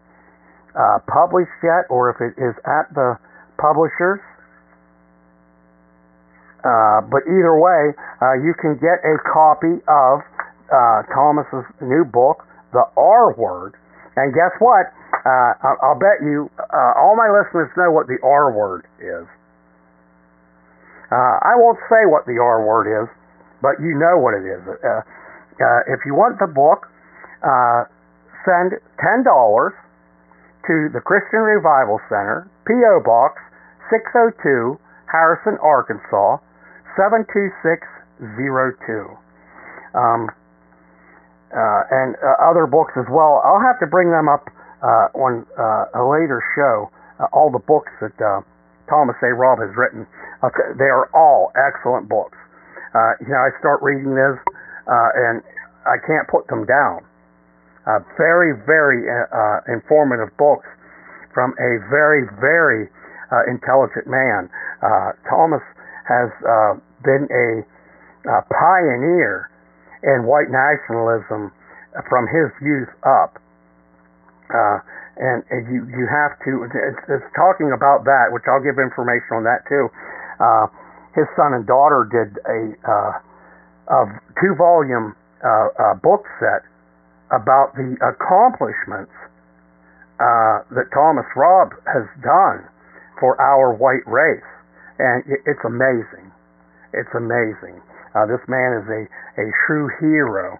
[0.76, 3.20] uh, published yet or if it is at the
[3.60, 4.20] publishers.
[6.64, 7.92] Uh, but either way,
[8.22, 10.22] uh, you can get a copy of
[11.14, 13.76] Thomas's new book, The R Word.
[14.16, 14.92] And guess what?
[15.24, 15.54] Uh,
[15.84, 19.28] I'll bet you uh, all my listeners know what the R Word is.
[21.12, 23.12] Uh, I won't say what the R word is,
[23.60, 24.64] but you know what it is.
[24.64, 26.88] Uh, uh, if you want the book,
[27.44, 27.84] uh,
[28.48, 33.04] send $10 to the Christian Revival Center, P.O.
[33.04, 33.44] Box
[33.92, 34.80] 602,
[35.12, 36.40] Harrison, Arkansas
[36.96, 39.12] 72602.
[39.92, 40.32] Um,
[41.52, 43.44] uh, and uh, other books as well.
[43.44, 44.50] I'll have to bring them up
[45.14, 45.46] on
[45.96, 46.90] a later show,
[47.32, 48.16] all the books that
[48.90, 49.32] Thomas A.
[49.36, 50.08] Robb has written.
[50.44, 52.38] Okay, they are all excellent books.
[52.92, 54.36] Uh, you know, I start reading this,
[54.90, 55.44] uh, and
[55.86, 57.06] I can't put them down.
[57.86, 60.68] Uh, very, very uh, uh, informative books
[61.34, 62.90] from a very, very
[63.32, 64.50] uh, intelligent man.
[65.30, 65.64] Thomas
[66.10, 66.30] has
[67.06, 67.62] been a,
[68.28, 69.51] a pioneer
[70.04, 71.52] in white nationalism
[72.10, 73.38] from his youth up.
[75.18, 79.38] and, and you you have to it's, it's talking about that, which I'll give information
[79.40, 79.88] on that too.
[80.40, 80.68] Uh,
[81.16, 83.12] his son and daughter did a, uh,
[84.40, 86.64] two volume uh, uh, book set
[87.32, 89.12] about the accomplishments
[90.20, 92.64] uh, that Thomas Robb has done
[93.20, 94.46] for our white race.
[95.00, 96.30] And it's amazing.
[96.94, 97.82] It's amazing.
[98.16, 99.02] Uh, this man is a,
[99.40, 100.60] a true hero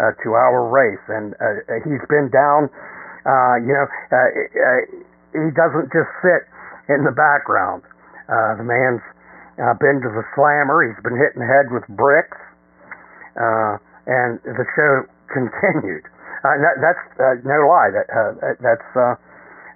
[0.00, 2.68] uh, to our race, and uh, he's been down.
[3.26, 4.80] Uh, you know, uh, uh,
[5.34, 6.48] he doesn't just sit
[6.88, 7.82] in the background.
[8.30, 9.02] Uh, the man's
[9.60, 10.84] uh, been to the slammer.
[10.84, 12.38] He's been hitting the head with bricks.
[13.36, 16.06] Uh, and the show continued.
[16.46, 17.90] Uh, that, that's uh, no lie.
[17.90, 19.18] That uh, that's uh,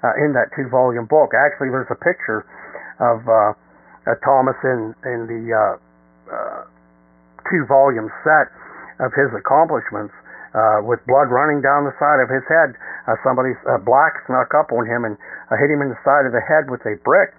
[0.06, 1.34] uh, in that two volume book.
[1.34, 2.47] Actually, there's a picture
[3.02, 3.52] of uh,
[4.06, 5.74] uh, Thomas in in the uh,
[6.30, 6.62] uh,
[7.48, 8.52] two volume set
[9.00, 10.12] of his accomplishments.
[10.50, 12.74] Uh, with blood running down the side of his head,
[13.06, 15.14] uh, somebody uh, black snuck up on him and
[15.46, 17.30] uh, hit him in the side of the head with a brick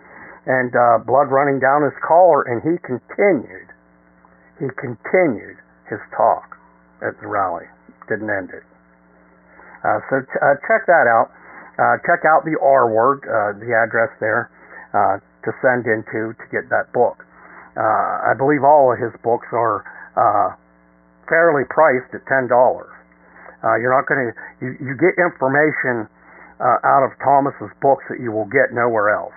[0.45, 3.69] and uh, blood running down his collar, and he continued.
[4.57, 5.57] He continued
[5.89, 6.57] his talk
[7.01, 7.65] at the rally.
[8.09, 8.65] Didn't end it.
[9.83, 11.33] Uh, so ch- uh, check that out.
[11.77, 14.49] Uh, check out the R word, uh, the address there
[14.93, 17.25] uh, to send into to get that book.
[17.77, 19.85] I believe all of his books are
[21.29, 22.91] fairly priced at ten dollars.
[23.79, 26.07] you're not going to you, you get information
[26.61, 29.33] out of Thomas's books that you will get nowhere else.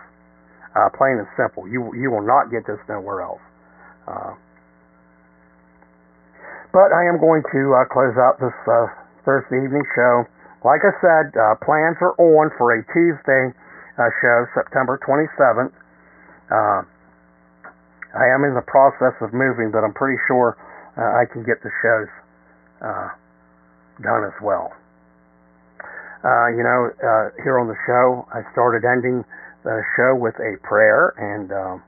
[0.75, 1.69] Uh, plain and simple.
[1.71, 3.43] You you will not get this nowhere else.
[4.11, 4.35] Uh,
[6.75, 8.91] but I am going to uh, close out this uh,
[9.23, 10.27] Thursday evening show.
[10.67, 13.55] Like I said, uh, plans are on for a Tuesday
[13.95, 15.71] uh, show, September 27th.
[18.15, 20.57] I am in the process of moving, but I'm pretty sure
[20.97, 22.09] I can get the shows
[24.01, 24.73] done as well.
[26.55, 26.91] you know,
[27.43, 29.25] here on the show, I started ending
[29.65, 31.83] the show with a prayer, and um,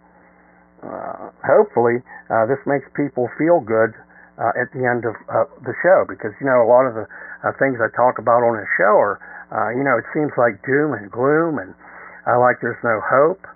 [0.82, 3.94] uh, hopefully uh, this makes people feel good
[4.38, 7.06] uh, at the end of uh, the show because you know a lot of the
[7.44, 10.58] uh, things I talk about on the show are Uh, you know, it seems like
[10.66, 11.70] doom and gloom, and
[12.26, 13.46] uh, like there's no hope.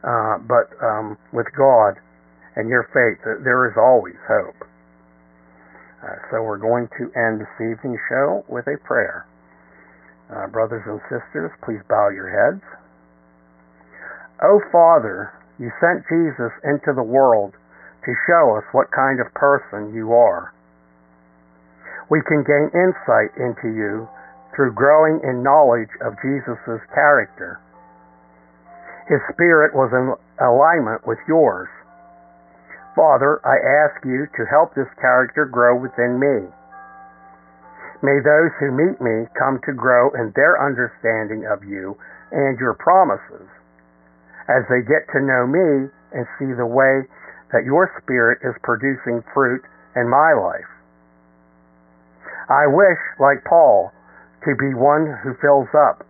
[0.00, 2.00] Uh, but um, with God
[2.56, 4.68] and your faith, there is always hope.
[6.04, 9.26] Uh, so we're going to end this evening's show with a prayer.
[10.28, 12.62] Uh, brothers and sisters, please bow your heads.
[14.42, 17.54] O oh, Father, you sent Jesus into the world
[18.04, 20.52] to show us what kind of person you are.
[22.10, 24.08] We can gain insight into you
[24.54, 27.58] through growing in knowledge of Jesus' character.
[29.08, 30.12] His spirit was in
[30.44, 31.68] alignment with yours.
[32.94, 36.46] Father, I ask you to help this character grow within me.
[38.02, 41.98] May those who meet me come to grow in their understanding of you
[42.30, 43.48] and your promises
[44.46, 47.02] as they get to know me and see the way
[47.52, 49.62] that your Spirit is producing fruit
[49.96, 50.68] in my life.
[52.48, 53.90] I wish, like Paul,
[54.44, 56.04] to be one who fills up,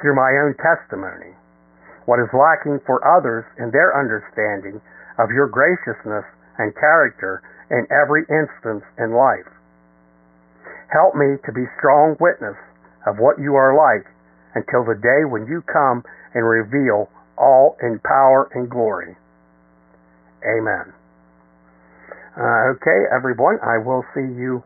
[0.00, 1.34] through my own testimony,
[2.04, 4.80] what is lacking for others in their understanding
[5.18, 6.24] of your graciousness
[6.58, 9.46] and character in every instance in life.
[10.88, 12.56] Help me to be strong witness
[13.06, 14.06] of what you are like
[14.54, 16.02] until the day when you come
[16.34, 19.14] and reveal all in power and glory.
[20.42, 20.92] Amen.
[22.38, 24.62] Uh, okay, everyone, I will see you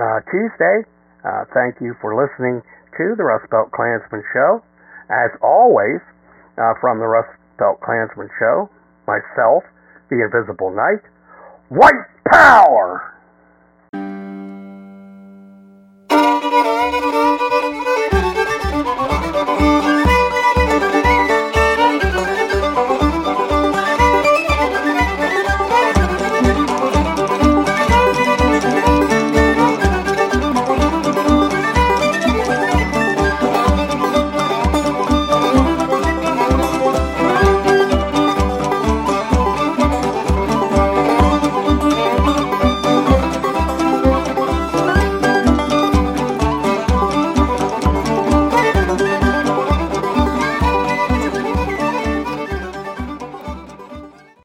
[0.00, 0.88] uh, Tuesday.
[1.24, 2.62] Uh, thank you for listening
[2.96, 4.64] to the Rust Belt Klansman Show.
[5.12, 6.00] As always,
[6.56, 8.70] uh, from the Rust Belt Klansman Show,
[9.06, 9.64] myself,
[10.10, 11.02] the Invisible Knight,
[11.68, 13.15] White Power!